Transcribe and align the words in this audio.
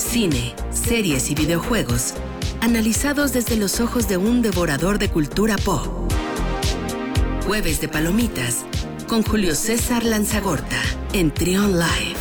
cine, 0.00 0.54
series 0.70 1.30
y 1.30 1.34
videojuegos, 1.34 2.14
analizados 2.60 3.32
desde 3.32 3.56
los 3.56 3.80
ojos 3.80 4.08
de 4.08 4.16
un 4.16 4.42
devorador 4.42 4.98
de 4.98 5.10
cultura 5.10 5.56
pop. 5.56 5.86
Jueves 7.46 7.80
de 7.80 7.88
Palomitas 7.88 8.64
con 9.08 9.22
Julio 9.22 9.54
César 9.54 10.04
Lanzagorta 10.04 10.80
en 11.12 11.32
Trion 11.32 11.72
Live. 11.72 12.20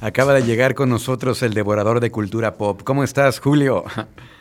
Acaba 0.00 0.34
de 0.34 0.42
llegar 0.42 0.74
con 0.74 0.90
nosotros 0.90 1.42
el 1.42 1.54
devorador 1.54 2.00
de 2.00 2.10
cultura 2.10 2.56
pop. 2.56 2.82
¿Cómo 2.84 3.04
estás, 3.04 3.40
Julio? 3.40 3.84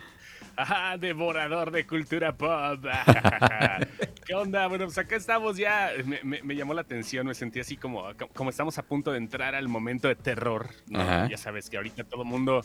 Ajá, 0.55 0.97
devorador 0.97 1.71
de 1.71 1.85
cultura 1.85 2.35
pop. 2.35 2.85
¿Qué 4.25 4.35
onda? 4.35 4.67
Bueno, 4.67 4.85
pues 4.85 4.97
acá 4.97 5.15
estamos 5.15 5.57
ya. 5.57 5.91
Me, 6.23 6.55
llamó 6.55 6.73
la 6.73 6.81
atención, 6.81 7.25
me 7.25 7.33
sentí 7.33 7.59
así 7.59 7.75
como, 7.75 8.03
como 8.33 8.49
estamos 8.49 8.77
a 8.77 8.83
punto 8.83 9.11
de 9.11 9.17
entrar 9.17 9.55
al 9.55 9.67
momento 9.67 10.07
de 10.07 10.15
terror. 10.15 10.69
Ya 10.89 11.37
sabes 11.37 11.69
que 11.69 11.77
ahorita 11.77 12.03
todo 12.03 12.23
mundo 12.23 12.63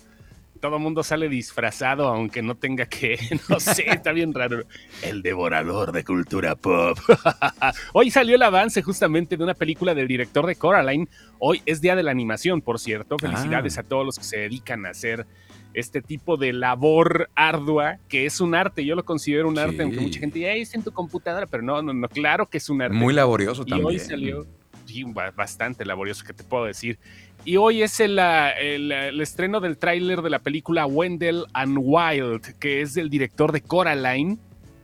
todo 0.59 0.79
mundo 0.79 1.03
sale 1.03 1.29
disfrazado, 1.29 2.09
aunque 2.09 2.43
no 2.43 2.57
tenga 2.57 2.87
que, 2.87 3.19
no 3.49 3.61
sé, 3.61 3.89
está 3.89 4.13
bien 4.13 4.35
raro. 4.35 4.65
El 5.03 5.23
devorador 5.23 5.93
de 5.93 6.05
cultura 6.05 6.57
pop. 6.57 6.99
Hoy 7.93 8.11
salió 8.11 8.37
el 8.37 8.43
avance 8.43 8.83
justamente 8.83 9.37
de 9.37 9.45
una 9.45 9.55
película 9.55 9.95
del 9.95 10.09
director 10.09 10.47
de 10.47 10.57
Coraline. 10.57 11.09
Hoy 11.39 11.63
es 11.65 11.81
Día 11.81 11.97
de 11.97 12.03
la 12.03 12.11
Animación, 12.11 12.61
por 12.61 12.79
cierto. 12.79 13.17
Felicidades 13.19 13.79
ah. 13.79 13.83
a 13.83 13.85
todos 13.85 14.05
los 14.05 14.19
que 14.19 14.25
se 14.25 14.39
dedican 14.39 14.85
a 14.87 14.91
hacer 14.91 15.27
este 15.75 16.03
tipo 16.03 16.37
de 16.37 16.53
labor 16.53 17.31
ardua, 17.35 17.99
que 18.09 18.27
es 18.27 18.41
un 18.41 18.55
arte. 18.55 18.85
Yo 18.85 18.95
lo 18.95 19.05
considero 19.05 19.49
un 19.49 19.59
arte, 19.59 19.83
aunque 19.83 20.01
mucha 20.01 20.21
gente 20.21 20.39
diga, 20.39 20.53
es 20.53 20.75
en 20.75 20.83
tu 20.83 20.93
computadora, 20.93 21.47
pero 21.47 21.63
no, 21.63 21.83
no, 21.83 21.93
no, 21.93 22.09
claro 22.09 22.47
que 22.47 22.59
es 22.59 22.69
un 22.69 22.83
arte. 22.83 22.97
Muy 22.97 23.15
laborioso 23.15 23.63
y 23.67 23.71
también. 23.71 23.87
Hoy 23.87 23.99
salió, 23.99 24.47
bastante 25.35 25.85
laborioso, 25.85 26.25
que 26.25 26.33
te 26.33 26.45
puedo 26.45 26.65
decir. 26.65 26.99
Y 27.45 27.57
hoy 27.57 27.83
es 27.83 28.01
el, 28.01 28.19
el, 28.19 29.21
estreno 29.21 29.61
del 29.61 29.79
tráiler 29.79 30.23
de 30.23 30.31
la 30.31 30.39
película 30.41 30.87
Wendell 30.87 31.45
and 31.53 31.79
Wild, 31.81 32.59
que 32.59 32.81
es 32.81 32.95
del 32.95 33.11
director 33.11 33.53
de 33.53 33.61
Coraline 33.61 34.39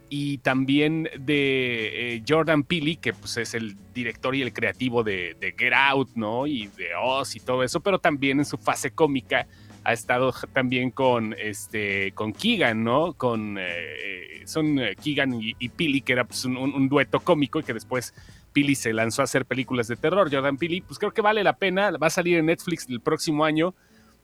y 0.08 0.38
también 0.38 1.08
de 1.18 2.16
eh, 2.16 2.22
Jordan 2.26 2.62
Peele, 2.62 2.96
que 2.96 3.12
pues 3.12 3.36
es 3.36 3.54
el 3.54 3.76
director 3.92 4.34
y 4.34 4.42
el 4.42 4.52
creativo 4.52 5.02
de, 5.02 5.34
de, 5.40 5.54
Get 5.58 5.72
Out, 5.74 6.10
¿no? 6.14 6.46
Y 6.46 6.68
de 6.68 6.94
Oz 7.02 7.34
y 7.34 7.40
todo 7.40 7.62
eso, 7.64 7.80
pero 7.80 7.98
también 7.98 8.38
en 8.38 8.44
su 8.44 8.56
fase 8.56 8.92
cómica 8.92 9.46
ha 9.84 9.92
estado 9.92 10.32
también 10.52 10.90
con 10.90 11.34
este 11.38 12.12
con 12.12 12.32
Keegan, 12.32 12.82
¿no? 12.82 13.12
Con 13.12 13.56
eh, 13.58 14.42
son 14.46 14.78
eh, 14.78 14.96
Keegan 14.96 15.34
y, 15.34 15.54
y 15.58 16.00
que 16.00 16.12
era 16.12 16.24
pues, 16.24 16.44
un, 16.46 16.88
dueto 16.88 17.20
cómico 17.20 17.60
y 17.60 17.62
que 17.62 17.74
después 17.74 18.14
Pili 18.52 18.74
se 18.74 18.92
lanzó 18.92 19.22
a 19.22 19.24
hacer 19.24 19.44
películas 19.44 19.86
de 19.88 19.96
terror. 19.96 20.32
Jordan 20.32 20.56
Pili, 20.56 20.80
pues 20.80 20.98
creo 20.98 21.12
que 21.12 21.20
vale 21.20 21.44
la 21.44 21.56
pena, 21.56 21.90
va 21.92 22.06
a 22.06 22.10
salir 22.10 22.38
en 22.38 22.46
Netflix 22.46 22.88
el 22.88 23.00
próximo 23.00 23.44
año, 23.44 23.74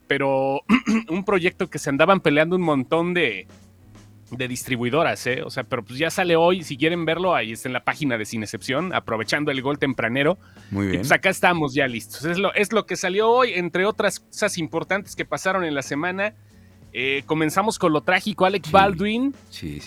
pero 0.07 0.63
un 1.09 1.25
proyecto 1.25 1.69
que 1.69 1.79
se 1.79 1.91
andaban 1.91 2.21
peleando 2.21 2.57
un 2.57 2.63
montón 2.63 3.13
de, 3.13 3.47
de 4.31 4.49
distribuidoras, 4.49 5.27
¿eh? 5.27 5.43
O 5.43 5.51
sea, 5.51 5.65
pero 5.65 5.85
pues 5.85 5.99
ya 5.99 6.11
sale 6.11 6.37
hoy, 6.37 6.63
si 6.63 6.77
quieren 6.77 7.05
verlo, 7.05 7.35
ahí 7.35 7.53
está 7.53 7.69
en 7.69 7.73
la 7.73 7.85
página 7.85 8.17
de 8.19 8.25
Sin 8.25 8.43
Excepción, 8.43 8.95
aprovechando 8.95 9.51
el 9.51 9.63
gol 9.63 9.79
tempranero. 9.79 10.39
Muy 10.71 10.87
bien. 10.87 10.97
Y 10.97 10.99
pues 10.99 11.13
acá 11.13 11.31
estamos 11.31 11.75
ya 11.75 11.87
listos. 11.87 12.25
Es 12.25 12.39
lo, 12.39 12.53
es 12.55 12.73
lo 12.73 12.87
que 12.87 12.97
salió 12.97 13.31
hoy, 13.31 13.53
entre 13.55 13.85
otras 13.85 14.21
cosas 14.21 14.59
importantes 14.59 15.17
que 15.17 15.25
pasaron 15.25 15.65
en 15.65 15.75
la 15.75 15.83
semana. 15.83 16.35
Eh, 16.93 17.23
comenzamos 17.27 17.79
con 17.79 17.93
lo 17.93 18.01
trágico. 18.01 18.45
Alec 18.45 18.71
Baldwin 18.71 19.35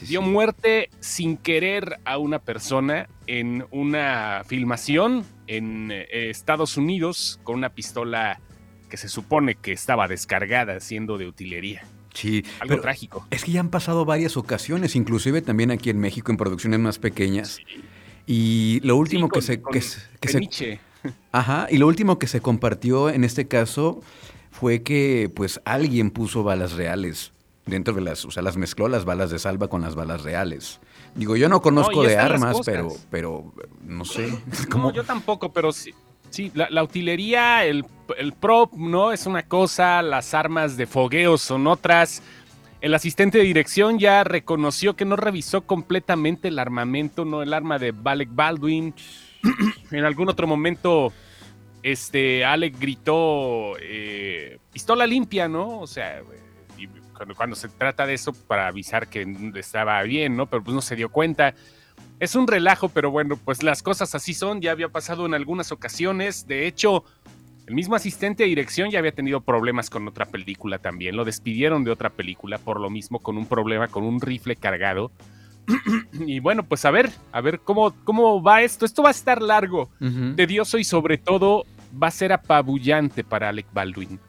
dio 0.07 0.21
muerte 0.21 0.89
sin 0.99 1.35
querer 1.37 1.99
a 2.05 2.17
una 2.17 2.39
persona 2.39 3.07
en 3.27 3.65
una 3.71 4.43
filmación 4.45 5.25
en 5.47 5.91
eh, 5.91 6.07
Estados 6.29 6.77
Unidos 6.77 7.39
con 7.43 7.55
una 7.55 7.69
pistola 7.69 8.39
que 8.89 8.97
se 8.97 9.09
supone 9.09 9.55
que 9.55 9.73
estaba 9.73 10.07
descargada 10.07 10.79
siendo 10.79 11.17
de 11.17 11.27
utilería. 11.27 11.83
Sí, 12.13 12.43
algo 12.59 12.79
trágico. 12.79 13.25
Es 13.31 13.43
que 13.43 13.51
ya 13.51 13.59
han 13.59 13.69
pasado 13.69 14.05
varias 14.05 14.37
ocasiones, 14.37 14.95
inclusive 14.95 15.41
también 15.41 15.71
aquí 15.71 15.89
en 15.89 15.99
México 15.99 16.31
en 16.31 16.37
producciones 16.37 16.79
más 16.79 16.99
pequeñas. 16.99 17.59
Y 18.25 18.79
lo 18.83 18.95
último 18.95 19.29
que 19.29 19.41
se 19.41 19.61
que, 19.61 19.81
se 19.81 20.79
Ajá, 21.31 21.67
y 21.69 21.77
lo 21.77 21.87
último 21.87 22.17
que 22.19 22.27
se 22.27 22.39
compartió 22.39 23.09
en 23.09 23.23
este 23.23 23.47
caso 23.47 24.01
fue 24.51 24.83
que 24.83 25.29
pues 25.35 25.59
alguien 25.65 26.11
puso 26.11 26.43
balas 26.43 26.73
reales 26.73 27.33
dentro 27.65 27.93
de 27.93 28.01
las, 28.01 28.23
o 28.25 28.31
sea, 28.31 28.43
las 28.43 28.57
mezcló 28.57 28.87
las 28.87 29.05
balas 29.05 29.29
de 29.29 29.39
salva 29.39 29.67
con 29.67 29.81
las 29.81 29.95
balas 29.95 30.23
reales. 30.23 30.79
Digo, 31.15 31.35
yo 31.35 31.49
no 31.49 31.61
conozco 31.61 32.03
de 32.03 32.17
armas, 32.17 32.57
pero 32.65 32.89
pero 33.09 33.53
no 33.83 34.05
sé. 34.05 34.37
No, 34.69 34.91
yo 34.93 35.03
tampoco, 35.03 35.51
pero 35.51 35.71
sí, 35.71 35.93
Sí, 36.33 36.51
la, 36.55 36.81
utilería, 36.81 37.63
el, 37.63 37.85
prop, 38.39 38.73
¿no? 38.73 39.11
Es 39.11 39.27
una 39.27 39.43
cosa, 39.43 40.01
las 40.01 40.33
armas 40.33 40.77
de 40.77 40.87
fogueo 40.87 41.37
son 41.37 41.67
otras. 41.67 42.23
El 42.81 42.95
asistente 42.95 43.37
de 43.37 43.43
dirección 43.43 43.99
ya 43.99 44.23
reconoció 44.23 44.95
que 44.95 45.05
no 45.05 45.15
revisó 45.15 45.61
completamente 45.61 46.47
el 46.47 46.57
armamento, 46.57 47.23
¿no? 47.23 47.43
El 47.43 47.53
arma 47.53 47.77
de 47.77 47.93
Alec 48.03 48.29
Baldwin. 48.31 48.95
en 49.91 50.05
algún 50.05 50.27
otro 50.27 50.47
momento, 50.47 51.13
este, 51.83 52.43
Alec 52.43 52.79
gritó 52.79 53.75
eh, 53.79 54.57
pistola 54.71 55.05
limpia, 55.05 55.47
¿no? 55.47 55.81
O 55.81 55.85
sea, 55.85 56.23
cuando, 57.15 57.35
cuando, 57.35 57.55
se 57.55 57.69
trata 57.69 58.07
de 58.07 58.15
eso, 58.15 58.33
para 58.33 58.65
avisar 58.65 59.07
que 59.07 59.23
estaba 59.53 60.01
bien, 60.01 60.35
¿no? 60.35 60.47
Pero 60.47 60.63
pues 60.63 60.73
no 60.73 60.81
se 60.81 60.95
dio 60.95 61.09
cuenta. 61.09 61.53
Es 62.19 62.35
un 62.35 62.47
relajo, 62.47 62.89
pero 62.89 63.11
bueno, 63.11 63.37
pues 63.37 63.63
las 63.63 63.83
cosas 63.83 64.15
así 64.15 64.33
son. 64.33 64.61
Ya 64.61 64.71
había 64.71 64.89
pasado 64.89 65.25
en 65.25 65.33
algunas 65.33 65.71
ocasiones. 65.71 66.47
De 66.47 66.67
hecho, 66.67 67.03
el 67.67 67.75
mismo 67.75 67.95
asistente 67.95 68.43
de 68.43 68.49
dirección 68.49 68.89
ya 68.91 68.99
había 68.99 69.13
tenido 69.13 69.41
problemas 69.41 69.89
con 69.89 70.07
otra 70.07 70.25
película 70.25 70.79
también. 70.79 71.15
Lo 71.15 71.25
despidieron 71.25 71.83
de 71.83 71.91
otra 71.91 72.09
película 72.09 72.57
por 72.57 72.79
lo 72.79 72.89
mismo, 72.89 73.19
con 73.19 73.37
un 73.37 73.45
problema 73.45 73.87
con 73.87 74.03
un 74.03 74.21
rifle 74.21 74.55
cargado. 74.55 75.11
y 76.27 76.39
bueno, 76.39 76.63
pues 76.63 76.83
a 76.85 76.91
ver, 76.91 77.09
a 77.31 77.41
ver 77.41 77.59
cómo, 77.59 77.93
cómo 78.03 78.41
va 78.43 78.61
esto. 78.61 78.85
Esto 78.85 79.03
va 79.03 79.09
a 79.09 79.11
estar 79.11 79.41
largo, 79.41 79.89
tedioso 80.35 80.77
y 80.77 80.83
sobre 80.83 81.17
todo 81.17 81.65
va 82.01 82.07
a 82.07 82.11
ser 82.11 82.33
apabullante 82.33 83.23
para 83.23 83.49
Alec 83.49 83.67
Baldwin. 83.73 84.19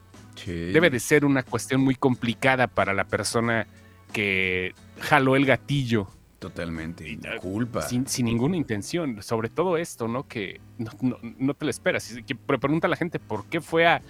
Debe 0.47 0.91
de 0.91 1.01
ser 1.01 1.25
una 1.25 1.43
cuestión 1.43 1.81
muy 1.81 1.95
complicada 1.95 2.67
para 2.67 2.93
la 2.93 3.05
persona 3.05 3.67
que 4.13 4.75
jaló 5.01 5.37
el 5.37 5.47
gatillo 5.47 6.09
Totalmente. 6.45 7.09
Y 7.09 7.19
culpa. 7.41 7.81
Sin, 7.81 8.05
ninguna 8.19 8.59
intención. 8.59 9.23
Sobre 9.23 9.49
todo 9.49 9.79
esto, 9.79 10.09
¿no? 10.09 10.29
Que 10.29 10.61
no, 10.77 11.55
te 11.55 11.65
lo 11.65 11.71
esperas. 11.71 12.15
Que 12.27 12.35
pregunta 12.35 12.87
a 12.87 12.91
la 12.91 12.97
gente 12.97 13.19
por 13.19 13.47
qué 13.47 13.63
fue 13.63 13.87
a, 13.87 14.03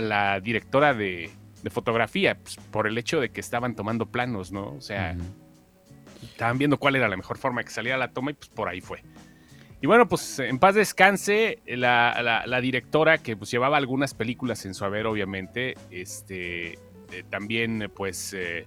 la 0.00 0.40
directora 0.40 0.94
de, 0.94 1.30
fotografía. 1.70 2.36
Pues 2.36 2.56
por 2.72 2.88
el 2.88 2.98
hecho 2.98 3.20
de 3.20 3.28
que 3.28 3.40
estaban 3.40 3.76
tomando 3.76 4.06
planos, 4.06 4.50
¿no? 4.50 4.72
O 4.72 4.80
sea, 4.80 5.16
estaban 6.24 6.58
viendo 6.58 6.76
cuál 6.76 6.96
era 6.96 7.06
la 7.06 7.16
mejor 7.16 7.38
forma 7.38 7.60
de 7.60 7.66
que 7.66 7.70
saliera 7.70 7.96
la 7.96 8.10
toma 8.10 8.32
y 8.32 8.34
pues 8.34 8.48
por 8.48 8.68
ahí 8.68 8.80
fue. 8.80 9.04
Y 9.80 9.86
bueno, 9.86 10.08
pues 10.08 10.40
en 10.40 10.58
paz 10.58 10.74
descanse 10.74 11.60
la, 11.66 12.60
directora 12.60 13.18
que 13.18 13.36
pues 13.36 13.48
llevaba 13.48 13.76
algunas 13.76 14.12
películas 14.12 14.66
en 14.66 14.74
su 14.74 14.84
haber, 14.84 15.06
obviamente. 15.06 15.76
Este, 15.92 16.72
eh, 16.72 17.22
también 17.30 17.92
pues... 17.94 18.34
Eh, 18.34 18.66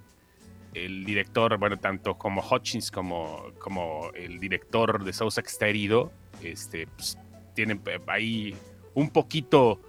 el 0.73 1.05
director, 1.05 1.57
bueno, 1.57 1.77
tanto 1.77 2.17
como 2.17 2.41
Hutchins 2.41 2.91
como, 2.91 3.51
como 3.59 4.11
el 4.13 4.39
director 4.39 5.03
de 5.03 5.13
Sousa 5.13 5.41
que 5.41 5.49
está 5.49 5.67
herido, 5.67 6.11
este, 6.41 6.87
pues, 6.87 7.17
tienen 7.53 7.81
ahí 8.07 8.55
un 8.93 9.09
poquito, 9.09 9.81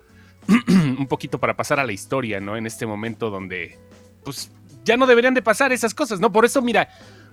un 0.69 1.07
poquito 1.07 1.39
para 1.39 1.57
pasar 1.57 1.81
a 1.81 1.85
la 1.85 1.93
historia, 1.93 2.41
¿no? 2.41 2.57
En 2.57 2.67
este 2.67 2.87
momento 2.87 3.31
donde, 3.31 3.79
pues, 4.25 4.53
ya 4.85 4.97
no 4.97 5.07
deberían 5.07 5.35
de 5.35 5.43
pasar 5.43 5.73
esas 5.73 5.95
cosas, 5.95 6.21
¿no? 6.21 6.31
Por 6.33 6.45
eso, 6.45 6.61
mira, 6.63 6.89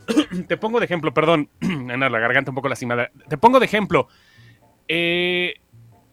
te 0.48 0.58
pongo 0.58 0.80
de 0.80 0.86
ejemplo, 0.86 1.14
perdón, 1.14 1.50
Ana, 1.62 2.10
la 2.10 2.20
garganta 2.20 2.52
un 2.52 2.56
poco 2.56 2.70
lastimada, 2.70 3.12
te 3.28 3.38
pongo 3.38 3.60
de 3.60 3.66
ejemplo, 3.66 4.08
eh, 4.88 5.56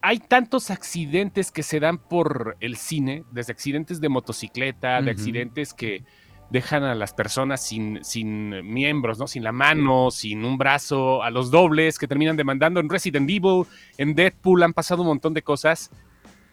hay 0.01 0.19
tantos 0.21 0.71
accidentes 0.71 1.51
que 1.51 1.63
se 1.63 1.81
dan 1.81 1.99
por 1.99 2.57
el 2.61 2.77
cine, 2.77 3.25
desde 3.33 3.53
accidentes 3.53 4.01
de 4.01 4.09
motocicleta, 4.09 5.03
de 5.03 5.11
accidentes 5.11 5.75
que 5.75 6.05
dejan 6.51 6.83
a 6.85 6.95
las 6.95 7.13
personas 7.13 7.63
sin, 7.63 8.03
sin 8.03 8.51
miembros, 8.73 9.19
¿no? 9.19 9.27
Sin 9.27 9.45
la 9.45 9.53
mano, 9.53 10.11
sin 10.11 10.45
un 10.45 10.57
brazo, 10.57 11.23
a 11.23 11.31
los 11.31 11.51
dobles 11.51 11.99
que 11.99 12.09
terminan 12.09 12.37
demandando 12.37 12.81
en 12.81 12.89
Resident 12.89 13.29
Evil, 13.29 13.65
en 13.99 14.15
Deadpool, 14.15 14.63
han 14.63 14.73
pasado 14.73 15.03
un 15.03 15.09
montón 15.09 15.35
de 15.35 15.43
cosas. 15.43 15.91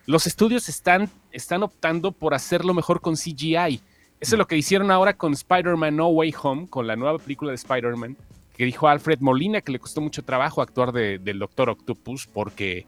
Los 0.05 0.27
estudios 0.27 0.69
están, 0.69 1.09
están 1.31 1.63
optando 1.63 2.11
por 2.11 2.33
hacerlo 2.33 2.73
mejor 2.73 3.01
con 3.01 3.15
CGI. 3.15 3.81
Eso 4.19 4.35
es 4.35 4.37
lo 4.37 4.47
que 4.47 4.57
hicieron 4.57 4.91
ahora 4.91 5.13
con 5.13 5.33
Spider-Man 5.33 5.95
No 5.95 6.07
Way 6.07 6.35
Home, 6.41 6.67
con 6.67 6.87
la 6.87 6.95
nueva 6.95 7.17
película 7.17 7.51
de 7.51 7.55
Spider-Man, 7.55 8.17
que 8.55 8.65
dijo 8.65 8.87
Alfred 8.87 9.19
Molina 9.19 9.61
que 9.61 9.71
le 9.71 9.79
costó 9.79 10.01
mucho 10.01 10.23
trabajo 10.23 10.61
actuar 10.61 10.91
del 10.91 11.39
Doctor 11.39 11.69
Octopus 11.69 12.27
porque, 12.27 12.85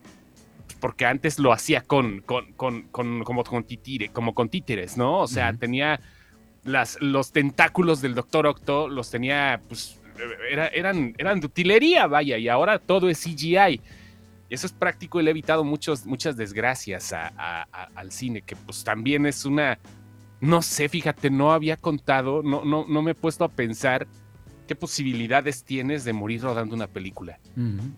porque 0.79 1.05
antes 1.05 1.39
lo 1.39 1.51
hacía 1.51 1.81
con, 1.81 2.21
con, 2.21 2.53
con, 2.53 2.83
con 2.83 3.23
como, 3.23 3.43
con 3.43 3.65
como 4.13 4.33
con 4.33 4.49
títeres, 4.49 4.97
¿no? 4.97 5.19
O 5.19 5.27
sea, 5.27 5.53
tenía 5.53 5.99
las, 6.67 6.97
los 7.01 7.31
tentáculos 7.31 8.01
del 8.01 8.13
Doctor 8.13 8.45
Octo 8.45 8.87
los 8.87 9.09
tenía, 9.09 9.61
pues, 9.67 9.99
eran, 10.51 11.15
eran 11.17 11.39
de 11.39 11.45
utilería, 11.45 12.07
vaya, 12.07 12.37
y 12.37 12.49
ahora 12.49 12.77
todo 12.77 13.09
es 13.09 13.23
CGI. 13.23 13.81
Eso 14.49 14.67
es 14.67 14.73
práctico 14.73 15.19
y 15.19 15.23
le 15.23 15.29
ha 15.29 15.31
evitado 15.31 15.63
muchos, 15.63 16.05
muchas 16.05 16.37
desgracias 16.37 17.13
al 17.13 18.11
cine, 18.11 18.41
que 18.41 18.55
pues 18.55 18.83
también 18.83 19.25
es 19.25 19.45
una, 19.45 19.77
no 20.39 20.61
sé, 20.61 20.87
fíjate, 20.87 21.29
no 21.29 21.51
había 21.51 21.75
contado, 21.75 22.41
no, 22.43 22.63
no, 22.63 22.85
no 22.87 23.01
me 23.01 23.11
he 23.11 23.15
puesto 23.15 23.43
a 23.43 23.49
pensar 23.49 24.07
qué 24.67 24.75
posibilidades 24.75 25.63
tienes 25.63 26.03
de 26.03 26.13
morir 26.13 26.41
rodando 26.41 26.75
una 26.75 26.87
película. 26.87 27.39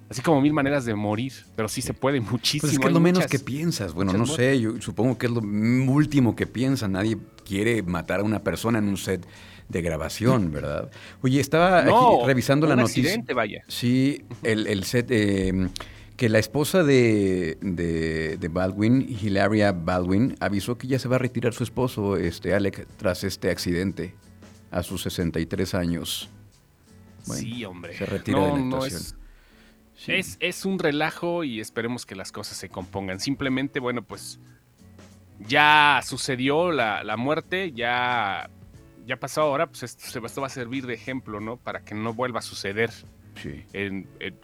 Así 0.10 0.22
como 0.22 0.40
mil 0.40 0.54
maneras 0.54 0.86
de 0.86 0.96
morir, 0.96 1.34
pero 1.56 1.68
sí 1.68 1.82
se 1.82 1.94
puede 1.94 2.22
muchísimo. 2.22 2.62
Pues 2.62 2.74
es 2.74 2.80
que 2.80 2.88
es 2.88 2.94
lo 2.94 3.00
menos 3.00 3.28
que 3.28 3.40
piensas. 3.40 3.94
Bueno, 3.94 4.14
no 4.14 4.26
sé, 4.26 4.60
yo 4.60 4.80
supongo 4.80 5.18
que 5.18 5.26
es 5.26 5.32
lo 5.32 5.42
último 5.42 6.36
que 6.36 6.48
piensa. 6.48 6.88
Nadie 6.88 7.18
quiere 7.46 7.82
matar 7.84 8.22
a 8.22 8.24
una 8.24 8.40
persona 8.40 8.80
en 8.80 8.88
un 8.88 8.98
set 8.98 9.26
de 9.68 9.82
grabación, 9.82 10.52
¿verdad? 10.52 10.90
Oye, 11.22 11.40
estaba 11.40 12.26
revisando 12.26 12.68
la 12.68 12.76
noticia. 12.76 13.22
vaya. 13.36 13.64
Sí, 13.68 14.24
el, 14.44 14.84
set. 14.84 15.08
Eh, 15.10 15.70
que 16.16 16.28
la 16.28 16.40
esposa 16.40 16.84
de, 16.84 17.58
de, 17.62 18.48
Baldwin, 18.50 19.08
Hilaria 19.22 19.72
Baldwin, 19.72 20.36
avisó 20.42 20.78
que 20.78 20.86
ya 20.86 21.00
se 21.00 21.08
va 21.08 21.16
a 21.16 21.20
retirar 21.20 21.54
su 21.54 21.64
esposo, 21.64 22.18
este 22.18 22.54
Alec, 22.54 22.86
tras 22.98 23.24
este 23.24 23.50
accidente 23.50 24.16
a 24.70 24.84
sus 24.84 25.04
63 25.04 25.74
años 25.76 26.30
sí, 27.24 27.66
hombre. 27.66 27.98
Se 27.98 28.06
retira 28.06 28.40
de 28.40 28.66
la 28.66 28.80
es, 30.08 30.38
es, 30.40 30.66
un 30.66 30.80
relajo 30.80 31.44
y 31.44 31.60
esperemos 31.60 32.06
que 32.06 32.16
las 32.16 32.32
cosas 32.32 32.58
se 32.58 32.70
compongan. 32.70 33.20
Simplemente, 33.20 33.80
bueno, 33.80 34.02
pues 34.02 34.40
ya 35.40 36.02
sucedió 36.04 36.72
la, 36.72 37.16
muerte, 37.18 37.72
ya, 37.74 38.50
ya 39.06 39.18
pasó 39.18 39.42
ahora, 39.42 39.68
pues 39.68 39.84
esto, 39.84 40.26
esto, 40.26 40.42
va 40.42 40.48
a 40.48 40.52
servir 40.52 40.86
de 40.86 40.94
ejemplo, 40.94 41.40
¿no? 41.40 41.58
Para 41.58 41.84
que 41.84 41.96
no 41.96 42.14
vuelva 42.14 42.40
a 42.40 42.44
suceder. 42.44 42.92
Sí. 43.42 43.64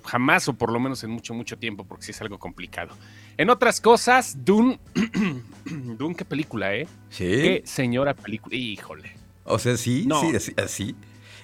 jamás 0.05 0.47
o 0.47 0.53
por 0.53 0.71
lo 0.71 0.79
menos 0.79 1.03
en 1.03 1.09
mucho, 1.09 1.33
mucho 1.33 1.57
tiempo, 1.57 1.83
porque 1.83 2.05
sí 2.05 2.11
es 2.11 2.21
algo 2.21 2.39
complicado. 2.39 2.95
En 3.35 3.49
otras 3.49 3.81
cosas, 3.81 4.37
Dune, 4.45 4.79
Dune, 5.65 6.15
qué 6.15 6.23
película, 6.23 6.73
¿eh? 6.73 6.87
Sí. 7.09 7.25
Qué 7.25 7.61
señora 7.65 8.13
película, 8.13 8.55
híjole. 8.55 9.11
O 9.43 9.59
sea, 9.59 9.75
sí, 9.75 10.07
sí, 10.39 10.53
así. 10.57 10.95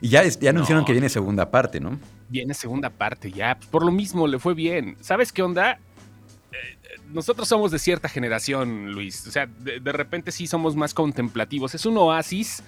Y 0.02 0.10
ya, 0.10 0.24
ya 0.28 0.50
anunciaron 0.50 0.84
que 0.84 0.94
viene 0.94 1.10
segunda 1.10 1.52
parte, 1.52 1.80
¿no? 1.80 2.00
Viene 2.28 2.56
segunda 2.56 2.90
parte, 2.90 3.32
ya. 3.32 3.58
Por 3.70 3.86
lo 3.86 3.92
mismo, 3.92 4.28
le 4.28 4.40
fue 4.40 4.56
bien. 4.56 4.98
¿Sabes 5.00 5.32
qué 5.32 5.44
onda? 5.44 5.74
Eh, 6.52 6.98
nosotros 7.14 7.48
somos 7.48 7.72
de 7.72 7.78
cierta 7.78 8.10
generación, 8.10 8.92
Luis. 8.92 9.28
O 9.28 9.32
sea, 9.32 9.46
de, 9.46 9.92
repente 9.92 10.32
sí 10.32 10.48
somos 10.48 10.76
más 10.76 10.96
contemplativos. 10.96 11.76
Es 11.76 11.86
un 11.86 11.98
oasis. 11.98 12.64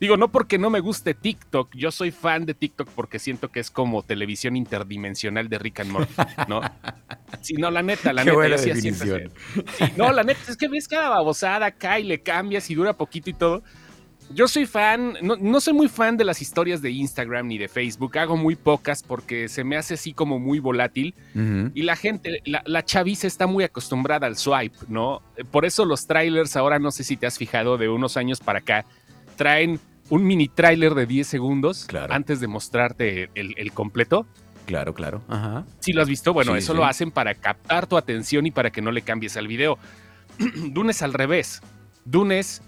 Digo, 0.00 0.16
no 0.16 0.32
porque 0.32 0.56
no 0.56 0.70
me 0.70 0.80
guste 0.80 1.12
TikTok, 1.12 1.76
yo 1.76 1.90
soy 1.90 2.10
fan 2.10 2.46
de 2.46 2.54
TikTok 2.54 2.88
porque 2.88 3.18
siento 3.18 3.50
que 3.50 3.60
es 3.60 3.70
como 3.70 4.02
televisión 4.02 4.56
interdimensional 4.56 5.50
de 5.50 5.58
Rick 5.58 5.80
and 5.80 5.90
Morty, 5.90 6.14
¿no? 6.48 6.62
Sí, 7.42 7.54
no, 7.54 7.70
la 7.70 7.82
neta, 7.82 8.12
la 8.12 8.24
neta. 8.24 8.34
Buena 8.34 8.56
no, 9.96 10.12
la 10.12 10.24
neta, 10.24 10.40
es 10.48 10.56
que 10.56 10.68
ves 10.68 10.88
cada 10.88 11.10
babosada, 11.10 11.70
cae, 11.70 12.02
le 12.02 12.22
cambias 12.22 12.68
y 12.70 12.74
dura 12.74 12.94
poquito 12.94 13.30
y 13.30 13.34
todo. 13.34 13.62
Yo 14.32 14.46
soy 14.46 14.66
fan, 14.66 15.14
no, 15.22 15.60
soy 15.60 15.74
muy 15.74 15.88
fan 15.88 16.16
de 16.16 16.24
las 16.24 16.40
historias 16.40 16.80
de 16.80 16.90
Instagram 16.90 17.48
ni 17.48 17.58
de 17.58 17.68
Facebook, 17.68 18.16
hago 18.16 18.36
muy 18.36 18.54
pocas 18.54 19.02
porque 19.02 19.48
se 19.48 19.64
me 19.64 19.76
hace 19.76 19.94
así 19.94 20.12
como 20.12 20.38
muy 20.38 20.60
volátil 20.60 21.14
y 21.74 21.82
la 21.82 21.96
gente, 21.96 22.40
la, 22.44 22.62
la, 22.64 22.84
chaviza 22.84 23.26
está 23.26 23.48
muy 23.48 23.64
acostumbrada 23.64 24.28
al 24.28 24.36
swipe, 24.36 24.76
¿no? 24.88 25.20
Por 25.50 25.64
eso 25.64 25.84
los 25.84 26.06
trailers 26.06 26.56
ahora, 26.56 26.78
no 26.78 26.92
sé 26.92 27.02
si 27.02 27.16
te 27.16 27.26
has 27.26 27.38
fijado, 27.38 27.76
de 27.76 27.88
unos 27.88 28.16
años 28.16 28.38
para 28.38 28.60
acá, 28.60 28.84
traen 29.36 29.80
un 30.10 30.24
mini 30.24 30.48
trailer 30.48 30.94
de 30.94 31.06
10 31.06 31.26
segundos 31.26 31.88
antes 32.10 32.40
de 32.40 32.46
mostrarte 32.46 33.30
el, 33.34 33.72
completo. 33.72 34.26
Claro, 34.66 34.92
claro. 34.92 35.22
Ajá. 35.28 35.64
Si 35.80 35.92
lo 35.92 36.02
has 36.02 36.08
visto, 36.08 36.32
bueno, 36.32 36.54
eso 36.56 36.74
lo 36.74 36.84
hacen 36.84 37.10
para 37.10 37.34
captar 37.34 37.86
tu 37.86 37.96
atención 37.96 38.46
y 38.46 38.50
para 38.50 38.70
que 38.70 38.82
no 38.82 38.92
le 38.92 39.02
cambies 39.02 39.36
al 39.36 39.48
video. 39.48 39.78
Dune 40.70 40.90
es 40.90 41.02
al 41.02 41.14
revés. 41.14 41.62
Dune 42.04 42.40
es 42.40 42.62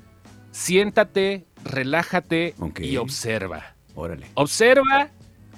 siéntate, 0.52 1.46
relájate 1.64 2.54
y 2.78 2.96
observa. 2.96 3.74
Órale. 3.94 4.26
Observa, 4.34 5.10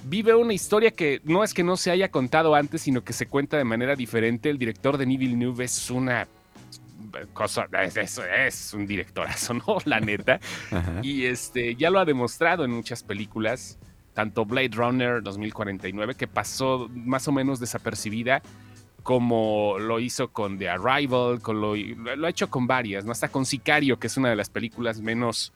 vive 0.05 0.35
una 0.35 0.53
historia 0.53 0.91
que 0.91 1.21
no 1.25 1.45
es 1.45 1.55
que 1.55 1.63
no 1.63 1.77
se 1.77 1.91
haya 1.91 2.11
contado 2.11 2.55
antes, 2.55 2.83
sino 2.83 3.05
que 3.05 3.13
se 3.13 3.27
cuenta 3.27 3.57
de 3.57 3.65
manera 3.65 3.97
diferente. 3.97 4.51
El 4.51 4.59
director 4.59 4.99
de 4.99 5.07
Neville 5.07 5.37
Nube 5.37 5.65
es 5.65 5.91
una 5.91 6.27
cosa, 7.33 7.69
es, 7.95 8.19
es 8.19 8.75
un 8.75 8.87
directorazo, 8.87 9.55
¿no? 9.67 9.79
La 9.85 10.01
neta. 10.01 10.41
y 11.03 11.25
este, 11.25 11.75
ya 11.77 11.91
lo 11.91 11.99
ha 11.99 12.05
demostrado 12.05 12.65
en 12.65 12.71
muchas 12.73 13.03
películas, 13.03 13.79
tanto 14.13 14.45
Blade 14.45 14.71
Runner 14.73 15.23
2049, 15.23 16.15
que 16.15 16.27
pasó 16.27 16.89
más 16.93 17.29
o 17.29 17.33
menos 17.33 17.61
desapercibida, 17.61 18.43
como 19.03 19.79
lo 19.79 20.01
hizo 20.01 20.29
con 20.29 20.59
The 20.59 20.71
Arrival, 20.71 21.41
con 21.41 21.61
lo, 21.61 21.77
lo 21.77 22.27
ha 22.27 22.31
hecho 22.31 22.49
con 22.49 22.67
varias, 22.67 23.05
¿no? 23.05 23.13
Hasta 23.13 23.29
con 23.29 23.45
Sicario, 23.45 23.99
que 23.99 24.07
es 24.07 24.17
una 24.17 24.31
de 24.31 24.37
las 24.37 24.49
películas 24.49 25.01
menos 25.01 25.53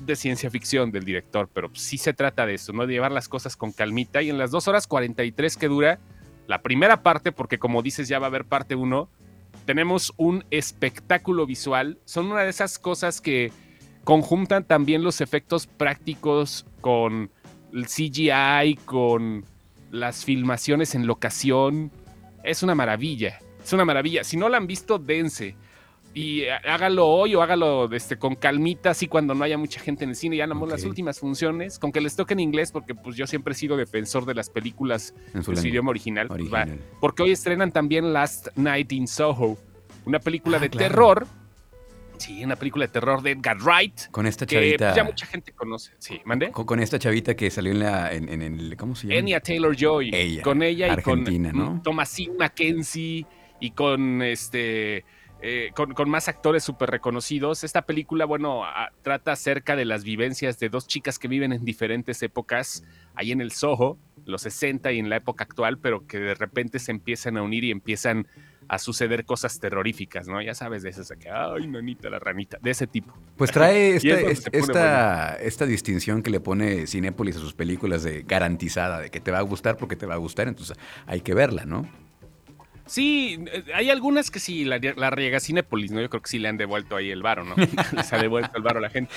de 0.00 0.16
ciencia 0.16 0.50
ficción 0.50 0.90
del 0.90 1.04
director, 1.04 1.48
pero 1.52 1.70
sí 1.74 1.98
se 1.98 2.12
trata 2.12 2.46
de 2.46 2.54
eso, 2.54 2.72
¿no? 2.72 2.86
De 2.86 2.92
llevar 2.92 3.12
las 3.12 3.28
cosas 3.28 3.56
con 3.56 3.72
calmita. 3.72 4.22
Y 4.22 4.30
en 4.30 4.38
las 4.38 4.50
2 4.50 4.68
horas 4.68 4.86
43 4.86 5.56
que 5.56 5.68
dura 5.68 5.98
la 6.46 6.62
primera 6.62 7.02
parte, 7.02 7.32
porque 7.32 7.58
como 7.58 7.82
dices 7.82 8.08
ya 8.08 8.18
va 8.18 8.26
a 8.26 8.28
haber 8.28 8.44
parte 8.44 8.74
1, 8.74 9.08
tenemos 9.64 10.12
un 10.16 10.44
espectáculo 10.50 11.46
visual, 11.46 11.98
son 12.04 12.26
una 12.26 12.42
de 12.42 12.50
esas 12.50 12.78
cosas 12.78 13.20
que 13.20 13.52
conjuntan 14.04 14.64
también 14.64 15.02
los 15.02 15.20
efectos 15.20 15.66
prácticos 15.66 16.66
con 16.80 17.30
el 17.72 17.86
CGI, 17.86 18.76
con 18.84 19.44
las 19.90 20.24
filmaciones 20.24 20.94
en 20.94 21.06
locación, 21.06 21.90
es 22.44 22.62
una 22.62 22.76
maravilla, 22.76 23.40
es 23.62 23.72
una 23.72 23.84
maravilla, 23.84 24.22
si 24.22 24.36
no 24.36 24.48
la 24.48 24.58
han 24.58 24.68
visto, 24.68 24.98
dense 24.98 25.56
y 26.16 26.46
hágalo 26.46 27.06
hoy 27.06 27.34
o 27.34 27.42
hágalo 27.42 27.92
este, 27.92 28.16
con 28.16 28.36
calmita, 28.36 28.88
así 28.88 29.06
cuando 29.06 29.34
no 29.34 29.44
haya 29.44 29.58
mucha 29.58 29.80
gente 29.80 30.04
en 30.04 30.10
el 30.10 30.16
cine. 30.16 30.34
Ya 30.34 30.46
no 30.46 30.66
las 30.66 30.82
últimas 30.84 31.20
funciones, 31.20 31.78
con 31.78 31.92
que 31.92 32.00
les 32.00 32.16
toque 32.16 32.32
en 32.32 32.40
inglés, 32.40 32.72
porque 32.72 32.94
pues 32.94 33.16
yo 33.16 33.26
siempre 33.26 33.52
he 33.52 33.54
sido 33.54 33.76
defensor 33.76 34.24
de 34.24 34.32
las 34.32 34.48
películas 34.48 35.14
en 35.34 35.42
su, 35.42 35.52
idioma 35.52 35.90
original. 35.90 36.28
Pues, 36.28 36.40
porque 37.02 37.22
hoy 37.22 37.32
estrenan 37.32 37.70
también 37.70 38.14
Last 38.14 38.48
Night 38.56 38.92
in 38.92 39.06
Soho, 39.06 39.58
una 40.06 40.18
película 40.18 40.56
ah, 40.56 40.60
de 40.60 40.70
terror. 40.70 41.26
Sí, 42.16 42.42
una 42.42 42.56
película 42.56 42.86
de 42.86 42.92
terror 42.92 43.20
de 43.20 43.32
Edgar 43.32 43.58
Wright. 43.58 44.10
Con 44.10 44.26
esta 44.26 44.46
que 44.46 44.56
pues, 44.56 44.68
chavita. 44.68 44.94
ya 44.94 45.04
mucha 45.04 45.26
gente 45.26 45.52
conoce. 45.52 45.92
Sí, 45.98 46.22
¿mande? 46.24 46.50
Con, 46.50 46.80
esta 46.80 46.98
chavita 46.98 47.36
que 47.36 47.50
salió 47.50 47.72
en, 47.72 47.80
la, 47.80 48.10
en, 48.10 48.40
el. 48.40 48.74
¿Cómo 48.78 48.96
se 48.96 49.08
llama? 49.08 49.18
Enya 49.18 49.40
Taylor 49.40 49.76
Joy. 49.76 50.40
Con 50.42 50.62
ella 50.62 50.94
y 50.94 51.02
con 51.02 51.24
¿no? 51.52 51.82
Thomasine 51.84 52.38
Mackenzie 52.38 53.26
y 53.60 53.70
con 53.72 54.22
este 54.22 55.04
eh, 55.48 55.70
con, 55.76 56.10
más 56.10 56.26
actores 56.26 56.64
súper 56.64 56.90
reconocidos. 56.90 57.62
Esta 57.62 57.82
película, 57.82 58.24
bueno, 58.24 58.62
trata 59.02 59.30
acerca 59.30 59.76
de 59.76 59.84
las 59.84 60.02
vivencias 60.02 60.58
de 60.58 60.68
dos 60.68 60.88
chicas 60.88 61.20
que 61.20 61.28
viven 61.28 61.52
en 61.52 61.64
diferentes 61.64 62.20
épocas, 62.24 62.82
ahí 63.14 63.30
en 63.30 63.40
el 63.40 63.52
Soho, 63.52 63.96
los 64.24 64.42
60 64.42 64.90
y 64.90 64.98
en 64.98 65.08
la 65.08 65.18
época 65.18 65.44
actual, 65.44 65.78
pero 65.78 66.04
que 66.04 66.18
de 66.18 66.34
repente 66.34 66.80
se 66.80 66.90
empiezan 66.90 67.36
a 67.36 67.42
unir 67.42 67.62
y 67.62 67.70
empiezan 67.70 68.26
a 68.66 68.80
suceder 68.80 69.24
cosas 69.24 69.60
terroríficas, 69.60 70.26
¿no? 70.26 70.42
Ya 70.42 70.52
sabes 70.52 70.82
de 70.82 70.90
esas, 70.90 71.12
que, 71.16 71.30
ay, 71.30 71.68
nanita, 71.68 72.10
la 72.10 72.18
ranita, 72.18 72.58
de 72.60 72.72
ese 72.72 72.88
tipo. 72.88 73.16
Pues 73.36 73.52
trae 73.52 73.94
esta, 74.52 75.36
esta, 75.36 75.64
distinción 75.64 76.24
que 76.24 76.30
le 76.30 76.40
pone 76.40 76.88
Cinépolis 76.88 77.36
a 77.36 77.38
sus 77.38 77.54
películas 77.54 78.02
de 78.02 78.22
garantizada, 78.22 78.98
de 78.98 79.10
que 79.10 79.20
te 79.20 79.30
va 79.30 79.38
a 79.38 79.42
gustar 79.42 79.76
porque 79.76 79.94
te 79.94 80.06
va 80.06 80.14
a 80.14 80.18
gustar, 80.18 80.48
entonces 80.48 80.76
hay 81.06 81.20
que 81.20 81.34
verla, 81.34 81.64
¿no? 81.66 81.88
Sí, 82.86 83.44
eh, 83.52 83.64
hay 83.74 83.90
algunas 83.90 84.30
que 84.30 84.38
sí, 84.38 84.64
la, 84.64 84.78
la 84.96 85.10
riega 85.10 85.40
Cinépolis, 85.40 85.90
¿no? 85.90 86.00
Yo 86.00 86.08
creo 86.08 86.22
que 86.22 86.28
sí 86.28 86.38
le 86.38 86.48
han 86.48 86.56
devuelto 86.56 86.96
ahí 86.96 87.10
el 87.10 87.22
varo, 87.22 87.44
¿no? 87.44 87.54
Les 87.92 88.12
ha 88.12 88.18
devuelto 88.18 88.56
el 88.56 88.62
varo 88.62 88.78
a 88.78 88.82
la 88.82 88.90
gente. 88.90 89.12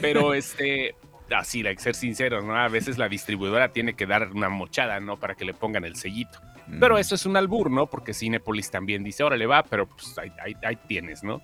Pero 0.00 0.34
este, 0.34 0.94
así, 1.34 1.66
hay 1.66 1.74
que 1.74 1.82
ser 1.82 1.94
sinceros, 1.94 2.44
¿no? 2.44 2.56
A 2.56 2.68
veces 2.68 2.96
la 2.96 3.08
distribuidora 3.08 3.72
tiene 3.72 3.94
que 3.94 4.06
dar 4.06 4.30
una 4.32 4.48
mochada, 4.48 5.00
¿no? 5.00 5.18
Para 5.18 5.34
que 5.34 5.44
le 5.44 5.54
pongan 5.54 5.84
el 5.84 5.96
sellito. 5.96 6.38
Pero 6.78 6.96
mm. 6.96 6.98
eso 6.98 7.14
es 7.14 7.26
un 7.26 7.36
albur, 7.36 7.70
¿no? 7.70 7.86
Porque 7.86 8.14
Cinépolis 8.14 8.70
también 8.70 9.02
dice, 9.02 9.24
órale 9.24 9.46
va, 9.46 9.62
pero 9.64 9.86
pues 9.88 10.16
ahí, 10.18 10.54
ahí, 10.62 10.76
tienes, 10.86 11.24
¿no? 11.24 11.42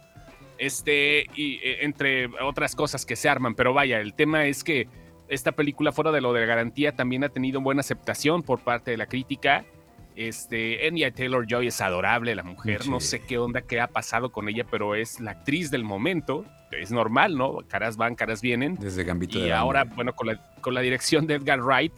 Este, 0.58 1.26
y 1.34 1.56
e, 1.56 1.84
entre 1.84 2.26
otras 2.42 2.76
cosas 2.76 3.04
que 3.04 3.16
se 3.16 3.28
arman, 3.28 3.54
pero 3.54 3.74
vaya, 3.74 4.00
el 4.00 4.14
tema 4.14 4.46
es 4.46 4.62
que 4.62 4.86
esta 5.28 5.52
película, 5.52 5.90
fuera 5.90 6.12
de 6.12 6.20
lo 6.20 6.32
de 6.32 6.40
la 6.40 6.46
garantía, 6.46 6.92
también 6.92 7.24
ha 7.24 7.30
tenido 7.30 7.60
buena 7.60 7.80
aceptación 7.80 8.42
por 8.42 8.60
parte 8.60 8.90
de 8.90 8.98
la 8.98 9.06
crítica 9.06 9.64
este, 10.16 10.86
Enya 10.86 11.12
Taylor 11.12 11.46
Joy 11.46 11.68
es 11.68 11.80
adorable, 11.80 12.34
la 12.34 12.42
mujer. 12.42 12.86
No 12.86 13.00
sé 13.00 13.20
qué 13.20 13.38
onda, 13.38 13.62
qué 13.62 13.80
ha 13.80 13.88
pasado 13.88 14.30
con 14.30 14.48
ella, 14.48 14.64
pero 14.70 14.94
es 14.94 15.20
la 15.20 15.32
actriz 15.32 15.70
del 15.70 15.84
momento. 15.84 16.44
Es 16.70 16.90
normal, 16.90 17.36
¿no? 17.36 17.58
Caras 17.68 17.96
van, 17.96 18.14
caras 18.14 18.40
vienen. 18.40 18.76
Desde 18.76 19.04
Gambito 19.04 19.38
Y 19.38 19.50
ahora, 19.50 19.84
bueno, 19.84 20.14
con 20.14 20.28
la, 20.28 20.40
con 20.60 20.74
la, 20.74 20.80
dirección 20.80 21.26
de 21.26 21.34
Edgar 21.34 21.60
Wright, 21.60 21.92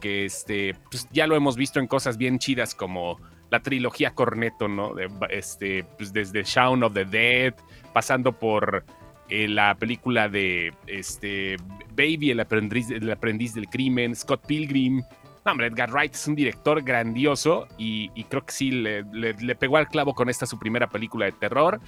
que 0.00 0.24
este, 0.24 0.74
pues 0.90 1.08
ya 1.10 1.26
lo 1.26 1.36
hemos 1.36 1.56
visto 1.56 1.80
en 1.80 1.86
cosas 1.86 2.16
bien 2.16 2.38
chidas 2.38 2.74
como 2.74 3.18
la 3.50 3.60
trilogía 3.60 4.12
Corneto, 4.12 4.68
¿no? 4.68 4.94
De, 4.94 5.10
este, 5.30 5.84
pues 5.96 6.12
desde 6.12 6.44
Shaun 6.44 6.82
of 6.84 6.94
the 6.94 7.04
Dead, 7.04 7.54
pasando 7.92 8.32
por 8.32 8.84
eh, 9.28 9.48
la 9.48 9.74
película 9.76 10.28
de 10.28 10.72
este, 10.86 11.56
Baby, 11.90 12.30
el 12.30 12.40
aprendiz, 12.40 12.90
el 12.90 13.10
aprendiz 13.10 13.54
del 13.54 13.68
crimen, 13.68 14.14
Scott 14.14 14.44
Pilgrim 14.46 15.02
No, 15.44 15.52
hombre, 15.52 15.68
Edgar 15.68 15.90
Wright 15.90 16.14
es 16.14 16.26
un 16.26 16.34
director 16.34 16.82
grandioso 16.82 17.66
y, 17.78 18.08
creo 18.24 18.44
que 18.44 18.52
sí 18.52 18.70
le, 18.70 19.02
le, 19.02 19.54
pegó 19.54 19.78
al 19.78 19.88
clavo 19.88 20.14
con 20.14 20.28
esta 20.28 20.44
su 20.46 20.58
primera 20.58 20.88
película 20.88 21.26
de 21.26 21.32
terror 21.32 21.80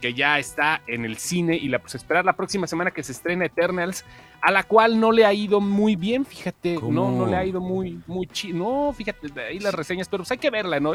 que 0.00 0.14
ya 0.14 0.38
está 0.38 0.82
en 0.86 1.04
el 1.04 1.16
cine 1.16 1.56
y 1.56 1.68
la 1.68 1.78
pues 1.80 1.94
esperar 1.94 2.24
la 2.24 2.34
próxima 2.34 2.66
semana 2.66 2.90
que 2.90 3.02
se 3.02 3.12
estrena 3.12 3.46
Eternals, 3.46 4.04
a 4.40 4.50
la 4.50 4.62
cual 4.62 5.00
no 5.00 5.12
le 5.12 5.24
ha 5.24 5.32
ido 5.32 5.60
muy 5.60 5.96
bien, 5.96 6.24
fíjate, 6.24 6.78
no 6.80 7.10
no 7.10 7.26
le 7.26 7.36
ha 7.36 7.44
ido 7.44 7.60
muy 7.60 8.00
muy 8.06 8.26
chido. 8.26 8.58
No, 8.58 8.92
fíjate, 8.92 9.28
ahí 9.40 9.58
las 9.58 9.74
reseñas, 9.74 10.08
pero 10.08 10.22
pues 10.22 10.30
hay 10.30 10.38
que 10.38 10.50
verla, 10.50 10.80
¿no? 10.80 10.92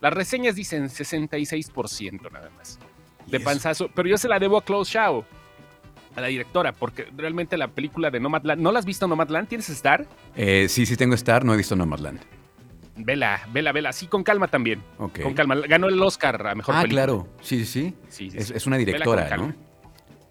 Las 0.00 0.12
reseñas 0.12 0.54
dicen 0.54 0.88
66% 0.88 2.30
nada 2.30 2.50
más. 2.56 2.78
De 3.26 3.40
panzazo, 3.40 3.90
pero 3.94 4.08
yo 4.08 4.16
se 4.16 4.28
la 4.28 4.38
debo 4.38 4.56
a 4.56 4.64
Close 4.64 4.92
Shaw, 4.92 5.24
a 6.18 6.20
la 6.20 6.28
directora, 6.28 6.72
porque 6.72 7.06
realmente 7.16 7.56
la 7.56 7.68
película 7.68 8.10
de 8.10 8.20
Nomadland, 8.20 8.60
¿no 8.60 8.72
la 8.72 8.78
has 8.80 8.84
visto 8.84 9.06
Nomadland? 9.06 9.48
¿Tienes 9.48 9.70
Star? 9.70 10.06
Eh, 10.36 10.66
sí, 10.68 10.84
sí 10.84 10.96
tengo 10.96 11.14
Star, 11.14 11.44
no 11.44 11.54
he 11.54 11.56
visto 11.56 11.76
Nomadland. 11.76 12.20
Vela, 12.96 13.40
vela, 13.52 13.72
vela. 13.72 13.92
Sí, 13.92 14.08
con 14.08 14.24
calma 14.24 14.48
también. 14.48 14.82
Con 14.96 15.34
calma. 15.34 15.54
Ganó 15.54 15.88
el 15.88 16.02
Oscar 16.02 16.48
a 16.48 16.54
mejor 16.54 16.74
ah, 16.74 16.82
película. 16.82 17.04
claro. 17.04 17.28
Sí, 17.40 17.64
sí, 17.64 17.94
sí. 18.08 18.30
es, 18.34 18.66
una 18.66 18.76
directora, 18.76 19.36
¿no? 19.36 19.54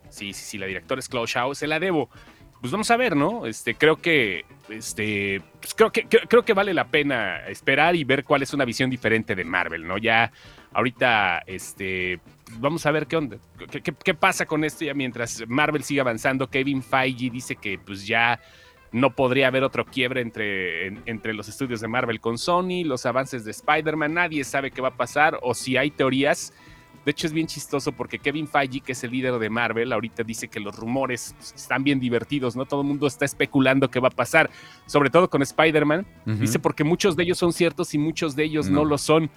Sí, 0.10 0.34
sí, 0.34 0.44
sí. 0.46 0.58
La 0.58 0.66
directora 0.66 1.00
es 1.00 1.08
Chloe 1.08 1.28
Shao. 1.28 1.56
Se 1.56 1.66
la 1.66 1.80
debo. 1.80 2.10
Pues 2.60 2.72
vamos 2.72 2.92
a 2.92 2.98
ver, 2.98 3.16
¿no? 3.16 3.46
Este, 3.46 3.76
creo 3.76 3.98
que, 3.98 4.44
este, 4.68 5.42
pues 5.62 5.76
creo 5.76 5.92
que, 5.92 6.08
creo, 6.08 6.44
que 6.44 6.54
vale 6.54 6.74
la 6.74 6.88
pena 6.88 7.48
esperar 7.48 7.96
y 7.96 8.04
ver 8.04 8.26
cuál 8.26 8.42
es 8.42 8.54
una 8.54 8.66
visión 8.66 8.90
diferente 8.90 9.36
de 9.36 9.46
Marvel, 9.46 9.88
¿no? 9.88 9.98
Ya 9.98 10.32
ahorita, 10.74 11.44
este, 11.46 12.20
vamos 12.60 12.86
a 12.86 12.92
ver 12.92 13.08
qué 13.08 13.18
onda, 13.18 13.38
qué, 13.72 13.82
qué 13.82 14.14
pasa 14.14 14.46
con 14.46 14.64
esto 14.64 14.86
ya 14.86 14.94
mientras 14.94 15.44
Marvel 15.48 15.84
sigue 15.84 16.02
avanzando. 16.02 16.50
Kevin 16.50 16.82
Feige 16.82 17.30
dice 17.30 17.56
que, 17.56 17.80
pues 17.80 18.06
ya 18.06 18.40
no 18.92 19.14
podría 19.14 19.48
haber 19.48 19.64
otro 19.64 19.86
quiebre 19.86 20.22
entre, 20.22 20.88
entre 21.06 21.34
los 21.34 21.48
estudios 21.48 21.82
de 21.82 21.88
Marvel 21.88 22.20
con 22.20 22.38
Sony, 22.38 22.84
los 22.86 23.06
avances 23.06 23.44
de 23.44 23.52
Spider-Man, 23.52 24.14
nadie 24.14 24.44
sabe 24.44 24.72
qué 24.72 24.82
va 24.82 24.90
a 24.90 24.98
pasar 24.98 25.40
o 25.42 25.54
si 25.54 25.78
hay 25.78 25.92
teorías. 25.92 26.54
De 27.06 27.12
hecho 27.12 27.26
es 27.26 27.32
bien 27.32 27.48
chistoso 27.48 27.94
porque 27.94 28.20
Kevin 28.20 28.50
Feige, 28.50 28.82
que 28.82 28.92
es 28.92 29.02
el 29.02 29.12
líder 29.12 29.40
de 29.40 29.50
Marvel, 29.50 29.94
ahorita 29.94 30.24
dice 30.24 30.50
que 30.50 30.60
los 30.60 30.76
rumores 30.76 31.34
están 31.56 31.82
bien 31.82 32.02
divertidos, 32.02 32.58
¿no? 32.58 32.66
Todo 32.66 32.82
el 32.82 32.88
mundo 32.88 33.08
está 33.08 33.24
especulando 33.24 33.90
qué 33.90 34.02
va 34.02 34.10
a 34.10 34.12
pasar, 34.12 34.50
sobre 34.88 35.10
todo 35.10 35.30
con 35.30 35.42
Spider-Man. 35.42 36.06
Dice 36.26 36.60
porque 36.60 36.84
muchos 36.84 37.16
de 37.16 37.24
ellos 37.24 37.38
son 37.38 37.54
ciertos 37.54 37.94
y 37.94 37.98
muchos 37.98 38.36
de 38.36 38.44
ellos 38.44 38.70
no 38.70 38.84
lo 38.84 38.98
son. 38.98 39.30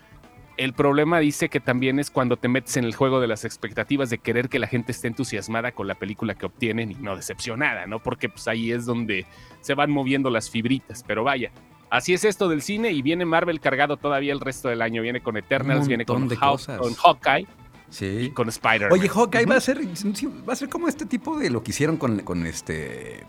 El 0.60 0.74
problema 0.74 1.20
dice 1.20 1.48
que 1.48 1.58
también 1.58 1.98
es 1.98 2.10
cuando 2.10 2.36
te 2.36 2.46
metes 2.46 2.76
en 2.76 2.84
el 2.84 2.94
juego 2.94 3.18
de 3.18 3.26
las 3.26 3.46
expectativas 3.46 4.10
de 4.10 4.18
querer 4.18 4.50
que 4.50 4.58
la 4.58 4.66
gente 4.66 4.92
esté 4.92 5.08
entusiasmada 5.08 5.72
con 5.72 5.88
la 5.88 5.94
película 5.94 6.34
que 6.34 6.44
obtienen 6.44 6.90
y 6.90 6.96
no 6.96 7.16
decepcionada, 7.16 7.86
¿no? 7.86 7.98
Porque 7.98 8.28
pues 8.28 8.46
ahí 8.46 8.70
es 8.70 8.84
donde 8.84 9.24
se 9.62 9.72
van 9.72 9.90
moviendo 9.90 10.28
las 10.28 10.50
fibritas, 10.50 11.02
pero 11.06 11.24
vaya. 11.24 11.50
Así 11.88 12.12
es 12.12 12.26
esto 12.26 12.46
del 12.50 12.60
cine 12.60 12.92
y 12.92 13.00
viene 13.00 13.24
Marvel 13.24 13.58
cargado 13.58 13.96
todavía 13.96 14.34
el 14.34 14.40
resto 14.40 14.68
del 14.68 14.82
año. 14.82 15.00
Viene 15.00 15.22
con 15.22 15.38
Eternals, 15.38 15.88
viene 15.88 16.04
con, 16.04 16.28
con 16.28 16.94
Hawkeye. 16.94 17.46
Sí. 17.88 18.06
Y 18.24 18.30
con 18.32 18.50
Spider-Man. 18.50 18.92
Oye, 18.92 19.08
Hawkeye 19.08 19.46
va 19.46 19.56
a 19.56 19.60
ser 19.60 19.78
va 19.80 20.52
a 20.52 20.56
ser 20.56 20.68
como 20.68 20.88
este 20.88 21.06
tipo 21.06 21.38
de 21.38 21.48
lo 21.48 21.62
que 21.62 21.70
hicieron 21.70 21.96
con, 21.96 22.46
este 22.46 23.24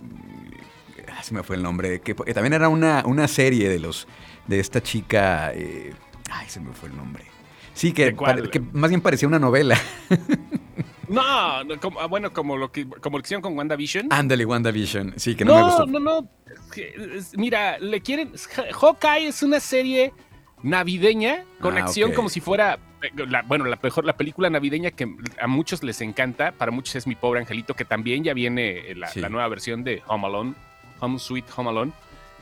ah, 1.07 1.23
se 1.23 1.33
me 1.33 1.43
fue 1.43 1.55
el 1.55 1.63
nombre, 1.63 2.01
que, 2.01 2.13
también 2.13 2.51
era 2.51 2.67
una, 2.67 3.03
una 3.05 3.29
serie 3.29 3.69
de 3.69 3.79
los 3.79 4.05
de 4.47 4.59
esta 4.59 4.83
chica 4.83 5.53
eh, 5.53 5.93
Ay, 6.31 6.47
se 6.49 6.59
me 6.59 6.73
fue 6.73 6.89
el 6.89 6.95
nombre. 6.95 7.25
Sí, 7.73 7.93
que, 7.93 8.13
más 8.73 8.89
bien 8.89 9.01
parecía 9.01 9.27
una 9.27 9.39
novela. 9.39 9.77
No, 11.07 11.65
no 11.65 11.77
como, 11.77 11.99
ah, 11.99 12.05
bueno, 12.05 12.31
como 12.31 12.55
lo 12.55 12.71
que 12.71 12.87
como 12.87 13.17
lo 13.17 13.21
hicieron 13.21 13.41
con 13.41 13.57
WandaVision. 13.57 14.07
Ándale, 14.11 14.45
WandaVision. 14.45 15.15
Sí, 15.17 15.35
que 15.35 15.43
no, 15.43 15.55
me 15.55 15.63
gustó. 15.63 15.85
No, 15.85 15.99
no, 15.99 16.21
no. 16.21 16.29
Mira, 17.33 17.77
le 17.79 17.99
quieren. 17.99 18.31
Hawkeye 18.71 19.27
es 19.27 19.43
una 19.43 19.59
serie 19.59 20.13
navideña 20.63 21.43
con 21.59 21.77
ah, 21.77 21.81
acción 21.81 22.13
como 22.13 22.29
si 22.29 22.39
fuera. 22.39 22.79
bueno, 23.45 23.65
la 23.65 23.77
mejor, 23.83 24.05
la 24.05 24.15
película 24.15 24.49
navideña 24.49 24.91
que 24.91 25.13
a 25.37 25.47
muchos 25.47 25.83
les 25.83 25.99
encanta. 25.99 26.53
Para 26.53 26.71
muchos 26.71 26.95
es 26.95 27.05
Mi 27.05 27.15
Pobre 27.15 27.41
Angelito, 27.41 27.73
que 27.73 27.83
también 27.83 28.23
ya 28.23 28.33
viene 28.33 28.95
la, 28.95 29.11
la 29.13 29.27
nueva 29.27 29.49
versión 29.49 29.83
de 29.83 30.01
Home 30.07 30.27
Alone. 30.27 30.53
Home 31.01 31.19
Sweet 31.19 31.45
Home 31.57 31.71
Alone. 31.71 31.91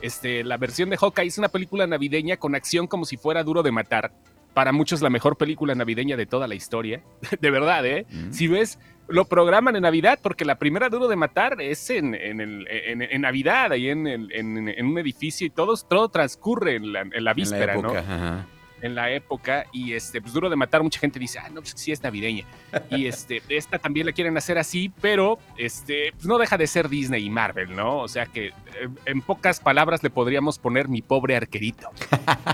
Este, 0.01 0.43
la 0.43 0.57
versión 0.57 0.89
de 0.89 0.97
Hawkeye 0.97 1.27
es 1.27 1.37
una 1.37 1.49
película 1.49 1.87
navideña 1.87 2.37
con 2.37 2.55
acción 2.55 2.87
como 2.87 3.05
si 3.05 3.17
fuera 3.17 3.43
duro 3.43 3.63
de 3.63 3.71
matar. 3.71 4.11
Para 4.53 4.71
muchos 4.71 5.01
la 5.01 5.09
mejor 5.09 5.37
película 5.37 5.75
navideña 5.75 6.17
de 6.17 6.25
toda 6.25 6.47
la 6.47 6.55
historia. 6.55 7.01
de 7.39 7.51
verdad, 7.51 7.85
¿eh? 7.85 8.05
Mm. 8.09 8.31
Si 8.31 8.47
ves, 8.47 8.79
lo 9.07 9.25
programan 9.25 9.75
en 9.75 9.83
Navidad 9.83 10.19
porque 10.21 10.45
la 10.45 10.55
primera 10.55 10.89
duro 10.89 11.07
de 11.07 11.15
matar 11.15 11.61
es 11.61 11.89
en, 11.89 12.15
en, 12.15 13.21
Navidad, 13.21 13.71
ahí 13.71 13.89
en, 13.89 14.07
un 14.07 14.97
edificio 14.97 15.47
y 15.47 15.49
todo, 15.49 15.75
todo 15.77 16.09
transcurre 16.09 16.75
en 16.75 16.93
la, 16.93 17.33
víspera, 17.33 17.75
¿no? 17.75 17.93
En 18.81 18.95
la 18.95 19.11
época 19.11 19.65
y 19.71 19.93
este, 19.93 20.21
pues 20.21 20.33
duro 20.33 20.49
de 20.49 20.55
matar, 20.55 20.83
mucha 20.83 20.99
gente 20.99 21.19
dice, 21.19 21.39
ah, 21.39 21.49
no, 21.49 21.61
pues 21.61 21.73
sí 21.75 21.91
es 21.91 22.01
navideña. 22.01 22.45
Y 22.89 23.05
este, 23.07 23.41
esta 23.49 23.79
también 23.79 24.05
la 24.05 24.11
quieren 24.11 24.37
hacer 24.37 24.57
así, 24.57 24.91
pero 25.01 25.39
este, 25.57 26.11
pues 26.13 26.25
no 26.25 26.37
deja 26.37 26.57
de 26.57 26.67
ser 26.67 26.89
Disney 26.89 27.25
y 27.25 27.29
Marvel, 27.29 27.75
¿no? 27.75 27.99
O 27.99 28.07
sea 28.07 28.25
que 28.25 28.47
eh, 28.47 28.53
en 29.05 29.21
pocas 29.21 29.59
palabras 29.59 30.03
le 30.03 30.09
podríamos 30.09 30.59
poner 30.59 30.87
mi 30.87 31.01
pobre 31.01 31.35
arquerito. 31.35 31.89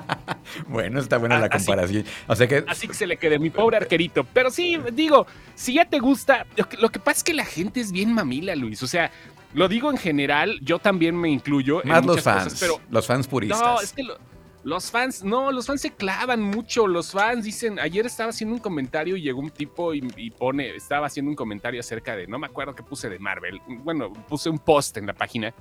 bueno, 0.67 1.00
está 1.00 1.17
buena 1.17 1.39
la 1.39 1.50
comparación. 1.50 2.03
Así, 2.03 2.12
o 2.27 2.36
sea 2.36 2.48
que... 2.48 2.63
así 2.67 2.88
que 2.88 2.94
se 2.94 3.08
le 3.08 3.17
quede 3.17 3.39
mi 3.39 3.50
pobre 3.50 3.77
arquerito. 3.77 4.24
Pero 4.24 4.50
sí, 4.50 4.79
digo, 4.94 5.27
si 5.55 5.74
ya 5.74 5.86
te 5.86 6.00
gusta, 6.00 6.46
lo 6.79 6.89
que, 6.89 7.00
pasa 7.00 7.17
es 7.17 7.24
que 7.24 7.34
la 7.34 7.46
gente 7.46 7.79
es 7.79 7.91
bien 7.91 8.13
mamila, 8.13 8.55
Luis. 8.55 8.82
O 8.84 8.88
sea, 8.88 9.12
lo 9.53 9.67
digo 9.67 9.89
en 9.89 9.98
general, 9.98 10.60
yo 10.62 10.79
también 10.79 11.15
me 11.15 11.29
incluyo. 11.29 11.82
Más 11.86 12.05
los 12.05 12.22
fans, 12.22 12.58
pero 12.60 12.79
los 12.89 13.05
fans 13.08 13.27
puristas. 13.27 13.62
No, 13.62 13.82
es 13.82 13.94
que 13.94 14.03
lo, 14.03 14.17
los 14.65 14.89
fans, 14.89 15.24
no, 15.24 15.51
los 15.51 15.67
fans 15.67 15.81
se 15.81 15.91
clavan 15.91 16.41
mucho. 16.41 16.88
Los 16.88 17.12
fans 17.12 17.45
dicen, 17.45 17.77
ayer 17.79 18.07
estaba 18.07 18.31
haciendo 18.31 18.55
un 18.55 18.62
comentario 18.62 19.15
y 19.15 19.22
llegó 19.22 19.39
un 19.39 19.51
tipo 19.51 19.93
y, 19.93 20.31
pone, 20.31 20.75
estaba 20.75 21.05
haciendo 21.05 21.29
un 21.29 21.36
comentario 21.36 21.79
acerca 21.79 22.15
de, 22.15 22.25
no 22.25 22.39
me 22.39 22.48
acuerdo 22.48 22.74
qué 22.74 22.81
puse 22.81 23.07
de 23.07 23.19
Marvel. 23.19 23.62
Bueno, 23.84 24.12
puse 24.27 24.50
un 24.50 24.57
post 24.57 24.98
en 24.98 25.05
la 25.05 25.13
página 25.13 25.53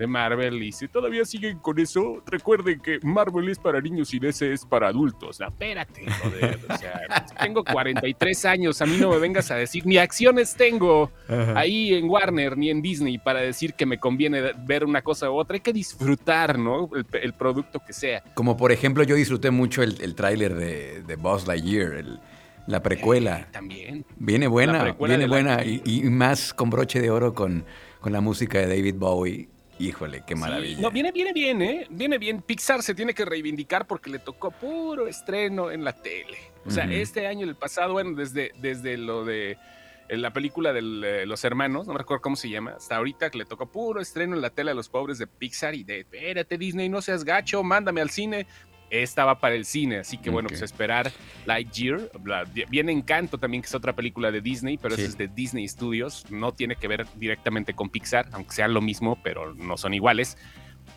de 0.00 0.06
Marvel 0.06 0.62
y 0.62 0.72
si 0.72 0.88
todavía 0.88 1.26
siguen 1.26 1.58
con 1.58 1.78
eso, 1.78 2.22
recuerden 2.24 2.80
que 2.80 2.98
Marvel 3.02 3.50
es 3.50 3.58
para 3.58 3.82
niños 3.82 4.14
y 4.14 4.18
DC 4.18 4.50
es 4.50 4.64
para 4.64 4.88
adultos. 4.88 5.38
Espérate, 5.42 6.10
joder. 6.22 6.58
O 6.70 6.78
sea, 6.78 7.26
tengo 7.38 7.62
43 7.62 8.44
años, 8.46 8.80
a 8.80 8.86
mí 8.86 8.96
no 8.98 9.10
me 9.10 9.18
vengas 9.18 9.50
a 9.50 9.56
decir, 9.56 9.84
ni 9.84 9.98
acciones 9.98 10.54
tengo 10.54 11.12
ahí 11.54 11.92
en 11.92 12.08
Warner 12.08 12.56
ni 12.56 12.70
en 12.70 12.80
Disney 12.80 13.18
para 13.18 13.40
decir 13.40 13.74
que 13.74 13.84
me 13.84 13.98
conviene 13.98 14.52
ver 14.64 14.86
una 14.86 15.02
cosa 15.02 15.30
u 15.30 15.34
otra. 15.34 15.56
Hay 15.56 15.60
que 15.60 15.74
disfrutar, 15.74 16.58
¿no? 16.58 16.88
El, 17.12 17.34
producto 17.34 17.80
que 17.86 17.92
sea. 17.92 18.22
Como 18.34 18.56
por 18.56 18.72
ejemplo, 18.72 19.04
yo 19.04 19.14
disfruté 19.14 19.50
mucho 19.50 19.82
el, 19.82 20.14
tráiler 20.14 20.54
de, 20.54 21.02
de 21.02 21.16
Buzz 21.16 21.46
Lightyear, 21.46 22.04
la 22.66 22.82
precuela. 22.82 23.48
también. 23.50 24.06
Viene 24.16 24.46
buena, 24.46 24.96
viene 24.98 25.26
buena. 25.26 25.62
Y, 25.62 26.02
más 26.04 26.54
con 26.54 26.70
broche 26.70 27.00
de 27.00 27.10
oro 27.10 27.34
con, 27.34 27.66
con 28.00 28.12
la 28.12 28.22
música 28.22 28.58
de 28.58 28.66
David 28.66 28.94
Bowie. 28.96 29.48
Híjole, 29.80 30.22
qué 30.26 30.34
maravilla. 30.34 30.78
no, 30.78 30.90
viene, 30.90 31.10
viene 31.10 31.32
bien, 31.32 31.62
¿eh? 31.62 31.86
Viene 31.88 32.18
bien. 32.18 32.42
Pixar 32.42 32.82
se 32.82 32.94
tiene 32.94 33.14
que 33.14 33.24
reivindicar 33.24 33.86
porque 33.86 34.10
le 34.10 34.18
tocó 34.18 34.50
puro 34.50 35.08
estreno 35.08 35.70
en 35.70 35.84
la 35.84 35.94
tele. 35.94 36.36
O 36.66 36.70
sea, 36.70 36.84
este 36.84 37.26
año, 37.26 37.46
el 37.46 37.56
pasado, 37.56 37.94
bueno, 37.94 38.14
desde, 38.14 38.52
desde 38.58 38.98
lo 38.98 39.24
de 39.24 39.56
la 40.10 40.32
película 40.34 40.74
de 40.74 40.80
eh, 40.80 41.26
los 41.26 41.44
hermanos, 41.44 41.86
no 41.86 41.94
me 41.94 41.98
recuerdo 41.98 42.20
cómo 42.20 42.36
se 42.36 42.50
llama, 42.50 42.72
hasta 42.72 42.96
ahorita 42.96 43.30
que 43.30 43.38
le 43.38 43.44
tocó 43.46 43.66
puro 43.66 44.00
estreno 44.00 44.34
en 44.34 44.42
la 44.42 44.50
tele 44.50 44.72
a 44.72 44.74
los 44.74 44.88
pobres 44.88 45.18
de 45.18 45.26
Pixar 45.26 45.74
y 45.74 45.84
de, 45.84 46.00
espérate 46.00 46.58
Disney, 46.58 46.88
no 46.88 47.00
seas 47.00 47.24
gacho, 47.24 47.62
mándame 47.62 48.02
al 48.02 48.10
cine. 48.10 48.46
Esta 48.90 49.24
va 49.24 49.38
para 49.38 49.54
el 49.54 49.64
cine, 49.64 49.98
así 49.98 50.18
que 50.18 50.30
bueno, 50.30 50.48
pues 50.48 50.62
esperar 50.62 51.12
Lightyear. 51.46 52.10
Viene 52.68 52.90
Encanto 52.90 53.38
también, 53.38 53.62
que 53.62 53.68
es 53.68 53.74
otra 53.74 53.94
película 53.94 54.32
de 54.32 54.40
Disney, 54.40 54.78
pero 54.78 54.96
es 54.96 55.16
de 55.16 55.28
Disney 55.28 55.66
Studios. 55.68 56.26
No 56.28 56.52
tiene 56.52 56.74
que 56.74 56.88
ver 56.88 57.06
directamente 57.14 57.72
con 57.72 57.88
Pixar, 57.88 58.28
aunque 58.32 58.52
sean 58.52 58.74
lo 58.74 58.80
mismo, 58.80 59.18
pero 59.22 59.54
no 59.54 59.76
son 59.76 59.94
iguales. 59.94 60.36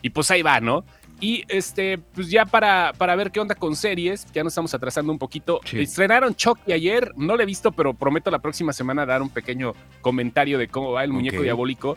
Y 0.02 0.10
pues 0.10 0.30
ahí 0.32 0.42
va, 0.42 0.60
¿no? 0.60 0.84
Y 1.20 1.44
este, 1.48 1.98
pues 1.98 2.28
ya 2.28 2.44
para, 2.44 2.92
para 2.98 3.14
ver 3.14 3.30
qué 3.30 3.40
onda 3.40 3.54
con 3.54 3.76
series, 3.76 4.26
ya 4.32 4.42
nos 4.42 4.52
estamos 4.52 4.74
atrasando 4.74 5.12
un 5.12 5.18
poquito. 5.18 5.60
Estrenaron 5.72 6.34
Chucky 6.34 6.72
ayer, 6.72 7.12
no 7.16 7.36
lo 7.36 7.42
he 7.42 7.46
visto, 7.46 7.72
pero 7.72 7.94
prometo 7.94 8.30
la 8.30 8.40
próxima 8.40 8.72
semana 8.72 9.06
dar 9.06 9.22
un 9.22 9.30
pequeño 9.30 9.74
comentario 10.00 10.58
de 10.58 10.68
cómo 10.68 10.92
va 10.92 11.04
el 11.04 11.12
muñeco 11.12 11.42
diabólico. 11.42 11.96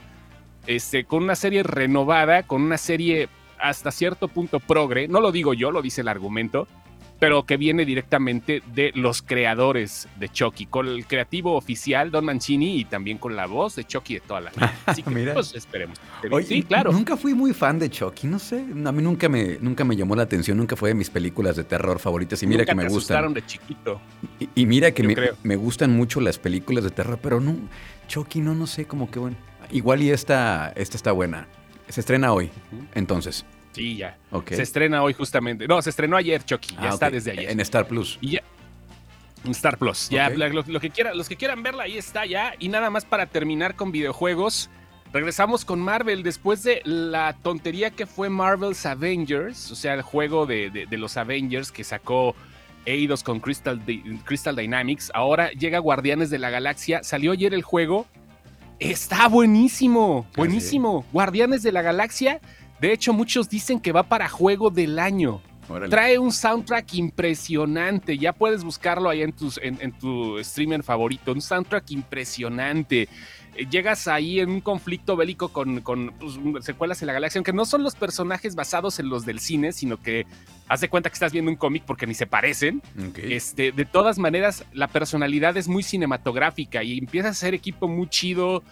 Este, 0.68 1.06
con 1.06 1.24
una 1.24 1.36
serie 1.36 1.64
renovada, 1.64 2.44
con 2.44 2.62
una 2.62 2.78
serie 2.78 3.30
hasta 3.60 3.92
cierto 3.92 4.28
punto 4.28 4.60
progre, 4.60 5.08
no 5.08 5.22
lo 5.22 5.32
digo 5.32 5.54
yo, 5.54 5.72
lo 5.72 5.82
dice 5.82 6.02
el 6.02 6.08
argumento, 6.08 6.68
pero 7.20 7.46
que 7.46 7.58
viene 7.58 7.86
directamente 7.86 8.62
de 8.74 8.92
los 8.96 9.22
creadores 9.22 10.08
de 10.20 10.30
Chucky, 10.30 10.68
con 10.68 10.88
el 10.88 11.06
creativo 11.08 11.56
oficial 11.56 12.12
Don 12.12 12.26
Mancini 12.26 12.80
y 12.80 12.86
también 12.86 13.18
con 13.18 13.36
la 13.36 13.48
voz 13.48 13.76
de 13.76 13.86
Chucky 13.86 14.16
de 14.16 14.20
toda 14.22 14.42
la 14.42 14.52
vida. 14.52 14.74
Así 14.86 15.02
que 15.02 15.32
pues 15.34 15.56
esperemos. 15.56 16.00
sí, 16.46 16.64
claro. 16.64 16.92
Nunca 16.92 17.18
fui 17.18 17.34
muy 17.34 17.54
fan 17.54 17.80
de 17.80 17.90
Chucky, 17.90 18.28
no 18.28 18.40
sé, 18.40 18.60
a 18.60 18.92
mí 18.92 19.02
nunca 19.02 19.30
me, 19.30 19.58
nunca 19.60 19.84
me 19.84 19.96
llamó 19.96 20.16
la 20.16 20.24
atención, 20.24 20.58
nunca 20.58 20.76
fue 20.76 20.90
de 20.90 20.96
mis 20.96 21.10
películas 21.10 21.56
de 21.56 21.64
terror 21.64 22.00
favoritas 22.00 22.42
y 22.44 22.48
mira 22.48 22.66
que 22.66 22.76
me 22.76 22.84
te 22.84 22.90
gustan. 22.90 23.34
de 23.34 23.46
chiquito. 23.46 24.00
Y, 24.56 24.66
mira 24.66 24.92
que 24.92 25.04
me, 25.04 25.16
me, 25.44 25.56
gustan 25.56 25.96
mucho 25.96 26.22
las 26.22 26.38
películas 26.38 26.84
de 26.84 26.92
terror, 26.92 27.20
pero 27.22 27.40
no, 27.40 27.56
Chucky 28.08 28.42
no, 28.42 28.54
no 28.54 28.68
sé, 28.68 28.86
como 28.86 29.10
que 29.10 29.20
bueno. 29.20 29.38
Igual 29.72 30.02
y 30.02 30.12
esta, 30.12 30.72
esta 30.76 30.96
está 30.96 31.12
buena. 31.12 31.48
Se 31.90 32.02
estrena 32.02 32.34
hoy, 32.34 32.50
entonces. 32.96 33.46
Sí, 33.78 33.96
ya. 33.96 34.18
Se 34.50 34.62
estrena 34.64 35.04
hoy 35.04 35.14
justamente. 35.14 35.68
No, 35.68 35.82
se 35.82 35.92
estrenó 35.92 36.18
ayer, 36.18 36.44
Chucky. 36.44 36.74
Ya 36.76 36.90
ah, 36.90 36.90
está 36.90 37.12
desde 37.12 37.32
ayer. 37.32 37.52
En 37.52 37.60
Star 37.60 37.88
Plus. 37.88 38.18
Y 38.22 38.32
ya. 38.32 38.42
En 39.46 39.52
Star 39.52 39.78
Plus. 39.78 40.10
Ya, 40.10 40.30
lo, 40.30 40.80
que 40.80 40.90
quiera, 40.90 41.14
los 41.14 41.30
que 41.30 41.36
quieran 41.36 41.62
verla, 41.62 41.84
ahí 41.84 41.98
está 41.98 42.26
ya. 42.26 42.54
Y 42.58 42.70
nada 42.70 42.90
más 42.90 43.06
para 43.06 43.28
terminar 43.28 43.76
con 43.76 43.92
videojuegos. 43.92 44.70
Regresamos 45.14 45.64
con 45.64 45.80
Marvel 45.80 46.24
después 46.24 46.64
de 46.64 46.82
la 46.84 47.34
tontería 47.42 47.92
que 47.92 48.06
fue 48.06 48.30
Marvel's 48.30 48.86
Avengers, 48.86 49.72
o 49.72 49.76
sea, 49.76 49.94
el 49.94 50.02
juego 50.02 50.46
de, 50.46 50.88
los 50.92 51.16
Avengers 51.16 51.72
que 51.72 51.84
sacó 51.84 52.36
Eidos 52.86 53.24
con 53.24 53.40
Crystal, 53.40 53.82
Crystal 54.26 54.56
Dynamics. 54.56 55.12
Ahora 55.14 55.52
llega 55.52 55.80
Guardianes 55.80 56.30
de 56.30 56.40
la 56.40 56.50
Galaxia. 56.50 57.04
Salió 57.04 57.32
ayer 57.32 57.54
el 57.54 57.62
juego. 57.62 58.06
Está 58.80 59.28
buenísimo, 59.28 60.26
ah, 60.28 60.34
buenísimo. 60.38 61.06
Guardianes 61.12 61.64
de 61.64 61.72
la 61.72 61.82
Galaxia. 61.82 62.42
De 62.80 62.94
hecho, 62.94 63.14
muchos 63.14 63.50
dicen 63.50 63.80
que 63.80 63.92
va 63.92 64.04
para 64.04 64.30
juego 64.30 64.70
del 64.70 65.00
año. 65.00 65.42
Trae 65.90 66.18
un 66.18 66.32
soundtrack 66.32 66.94
impresionante. 66.94 68.18
Ya 68.18 68.32
puedes 68.32 68.64
buscarlo 68.64 69.10
ahí 69.10 69.22
en, 69.22 69.34
tus, 69.34 69.60
en 69.62 69.92
tu 69.92 70.42
streamer 70.42 70.82
favorito. 70.82 71.34
Un 71.34 71.42
soundtrack 71.42 71.92
impresionante 71.92 73.10
llegas 73.70 74.08
ahí 74.08 74.40
en 74.40 74.50
un 74.50 74.62
conflicto 74.62 75.16
bélico 75.16 75.50
con, 75.50 75.82
pues, 76.20 76.66
secuelas 76.66 77.02
en 77.02 77.08
la 77.08 77.14
galaxia, 77.14 77.40
aunque 77.40 77.54
no 77.54 77.66
son 77.66 77.84
los 77.84 77.96
personajes 77.96 78.56
basados 78.56 79.00
en 79.00 79.10
los 79.10 79.26
del 79.26 79.40
cine, 79.40 79.72
sino 79.72 80.02
que 80.02 80.26
haz 80.68 80.82
de 80.82 80.90
cuenta 80.90 81.10
que 81.10 81.14
estás 81.14 81.32
viendo 81.32 81.52
un 81.52 81.58
cómic 81.58 81.84
porque 81.86 82.08
ni 82.08 82.14
se 82.14 82.28
parecen. 82.28 82.82
Este, 83.16 83.72
de 83.72 83.86
todas 83.86 84.20
maneras, 84.20 84.66
la 84.74 84.88
personalidad 84.88 85.58
es 85.58 85.68
muy 85.68 85.84
cinematográfica 85.84 86.84
y 86.84 86.98
empieza 86.98 87.30
a 87.30 87.34
ser 87.34 87.54
equipo 87.54 87.88
muy 87.88 88.08
chido. 88.08 88.64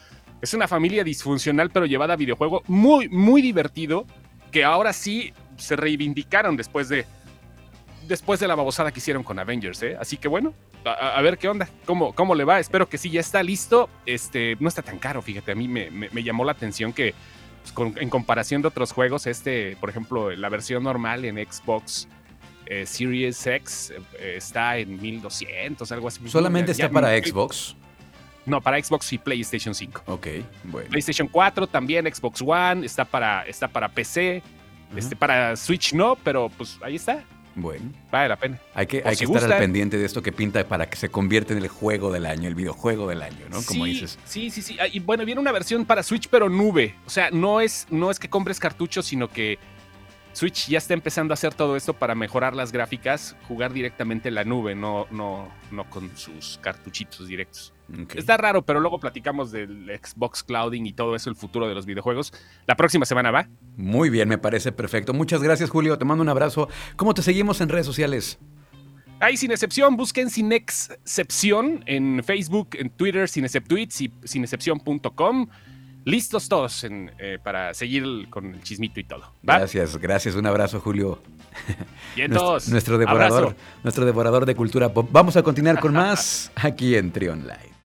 Es 0.41 0.53
una 0.53 0.67
familia 0.67 1.03
disfuncional, 1.03 1.69
pero 1.71 1.85
llevada 1.85 2.13
a 2.13 2.17
videojuego, 2.17 2.63
muy, 2.67 3.09
muy 3.09 3.41
divertido, 3.41 4.05
que 4.51 4.63
ahora 4.63 4.93
sí 4.93 5.33
se 5.57 5.75
reivindicaron 5.75 6.57
después 6.57 6.89
de, 6.89 7.05
después 8.07 8.39
de 8.39 8.47
la 8.47 8.55
babosada 8.55 8.91
que 8.91 8.99
hicieron 8.99 9.23
con 9.23 9.39
Avengers, 9.39 9.81
¿eh? 9.83 9.97
Así 9.99 10.17
que 10.17 10.27
bueno, 10.27 10.53
a, 10.85 11.21
ver 11.21 11.37
qué 11.37 11.47
onda, 11.47 11.69
cómo, 11.85 12.13
cómo 12.13 12.35
le 12.35 12.43
va. 12.43 12.59
Espero 12.59 12.87
que 12.87 12.97
sí, 12.97 13.09
ya 13.09 13.19
está 13.19 13.41
listo. 13.43 13.89
Este, 14.05 14.55
no 14.59 14.67
está 14.67 14.81
tan 14.81 14.99
caro, 14.99 15.21
fíjate, 15.21 15.51
a 15.51 15.55
mí 15.55 15.67
me, 15.67 16.23
llamó 16.23 16.45
la 16.45 16.51
atención 16.51 16.93
que 16.93 17.13
pues, 17.75 17.97
en 17.97 18.09
comparación 18.09 18.61
de 18.61 18.67
otros 18.67 18.91
juegos, 18.91 19.27
este, 19.27 19.77
por 19.79 19.89
ejemplo, 19.89 20.31
la 20.31 20.49
versión 20.49 20.83
normal 20.83 21.25
en 21.25 21.37
Xbox 21.37 22.07
eh, 22.67 22.85
Series 22.85 23.45
X 23.45 23.93
eh, 24.19 24.35
está 24.37 24.77
en 24.77 25.01
1200, 25.01 25.91
algo 25.91 26.07
así. 26.07 26.27
¿Solamente 26.27 26.71
está 26.71 26.89
para 26.89 27.17
Xbox? 27.17 27.75
No, 28.45 28.61
para 28.61 28.81
Xbox 28.81 29.11
y 29.13 29.17
PlayStation 29.17 29.73
5. 29.73 30.03
Ok, 30.05 30.27
bueno. 30.65 30.89
PlayStation 30.89 31.27
4 31.27 31.65
también, 31.65 32.05
Xbox 32.13 32.43
One, 32.45 32.85
está 32.85 33.03
para, 33.03 33.43
está 33.47 33.67
para 33.67 33.89
PC, 33.89 34.43
este, 34.95 35.15
para 35.15 35.55
Switch 35.55 35.93
no, 35.93 36.15
pero 36.15 36.49
pues 36.49 36.77
ahí 36.81 36.95
está. 36.95 37.23
Bueno. 37.55 37.91
Vale 38.11 38.29
la 38.29 38.35
pena. 38.35 38.59
Hay 38.73 38.85
que, 38.85 39.01
hay 39.05 39.15
que 39.15 39.23
estar 39.23 39.51
al 39.51 39.59
pendiente 39.59 39.97
de 39.97 40.05
esto 40.05 40.21
que 40.21 40.31
pinta 40.31 40.67
para 40.67 40.89
que 40.89 40.97
se 40.97 41.09
convierta 41.09 41.53
en 41.53 41.59
el 41.59 41.69
juego 41.69 42.11
del 42.11 42.25
año, 42.25 42.47
el 42.47 42.55
videojuego 42.55 43.07
del 43.07 43.21
año, 43.21 43.45
¿no? 43.49 43.61
Como 43.63 43.85
dices. 43.85 44.19
Sí, 44.25 44.49
sí, 44.49 44.61
sí. 44.61 44.77
Ah, 44.79 44.87
y 44.91 44.99
bueno, 44.99 45.25
viene 45.25 45.39
una 45.39 45.51
versión 45.51 45.85
para 45.85 46.03
Switch, 46.03 46.27
pero 46.29 46.49
nube. 46.49 46.95
O 47.05 47.09
sea, 47.09 47.31
no 47.31 47.61
es, 47.61 47.87
no 47.89 48.11
es 48.11 48.19
que 48.19 48.29
compres 48.29 48.59
cartuchos, 48.59 49.05
sino 49.05 49.29
que 49.29 49.57
Switch 50.35 50.67
ya 50.67 50.77
está 50.77 50.93
empezando 50.93 51.31
a 51.31 51.35
hacer 51.35 51.53
todo 51.53 51.75
esto 51.75 51.93
para 51.93 52.13
mejorar 52.13 52.55
las 52.55 52.71
gráficas, 52.71 53.37
jugar 53.47 53.71
directamente 53.71 54.27
en 54.27 54.35
la 54.35 54.43
nube, 54.43 54.75
no, 54.75 55.07
no, 55.09 55.49
no 55.71 55.89
con 55.89 56.15
sus 56.17 56.59
cartuchitos 56.61 57.27
directos. 57.27 57.73
Está 58.15 58.35
raro, 58.35 58.65
pero 58.65 58.79
luego 58.81 58.99
platicamos 58.99 59.51
del 59.51 59.89
Xbox 60.03 60.43
Clouding 60.43 60.85
y 60.87 60.93
todo 60.93 61.15
eso, 61.15 61.29
el 61.29 61.35
futuro 61.35 61.67
de 61.69 61.75
los 61.75 61.85
videojuegos. 61.85 62.33
La 62.67 62.75
próxima 62.75 63.05
semana 63.05 63.31
va. 63.31 63.47
Muy 63.77 64.09
bien, 64.09 64.27
me 64.27 64.37
parece 64.37 64.71
perfecto. 64.71 65.13
Muchas 65.13 65.41
gracias, 65.41 65.69
Julio. 65.69 65.97
Te 65.97 66.03
mando 66.03 66.21
un 66.21 66.29
abrazo. 66.29 66.67
¿Cómo 66.97 67.13
te 67.13 67.21
seguimos 67.21 67.61
en 67.61 67.69
redes 67.69 67.85
sociales? 67.85 68.37
Ahí 69.21 69.37
sin 69.37 69.51
excepción, 69.51 69.95
busquen 69.95 70.29
sin 70.29 70.51
excepción 70.51 71.83
en 71.85 72.21
Facebook, 72.23 72.71
en 72.73 72.89
Twitter, 72.89 73.29
sin 73.29 73.47
tweets 73.47 74.01
y 74.01 74.11
sinexcepción.com 74.25 75.47
listos 76.05 76.47
todos 76.47 76.85
eh, 76.85 77.39
para 77.43 77.73
seguir 77.73 78.29
con 78.29 78.53
el 78.53 78.63
chismito 78.63 78.99
y 78.99 79.03
todo. 79.03 79.33
Gracias, 79.43 79.97
gracias. 79.97 80.35
Un 80.35 80.45
abrazo, 80.45 80.79
Julio. 80.79 81.21
Bien, 82.15 82.31
todos. 82.31 82.69
Nuestro 82.69 82.97
devorador, 82.97 83.55
nuestro 83.83 84.05
devorador 84.05 84.45
de 84.45 84.55
cultura 84.55 84.93
pop. 84.93 85.09
Vamos 85.11 85.35
a 85.35 85.43
continuar 85.43 85.79
con 85.79 85.93
más 85.93 86.51
aquí 86.55 86.95
en 86.95 87.11
Trion 87.11 87.41
Live. 87.41 87.73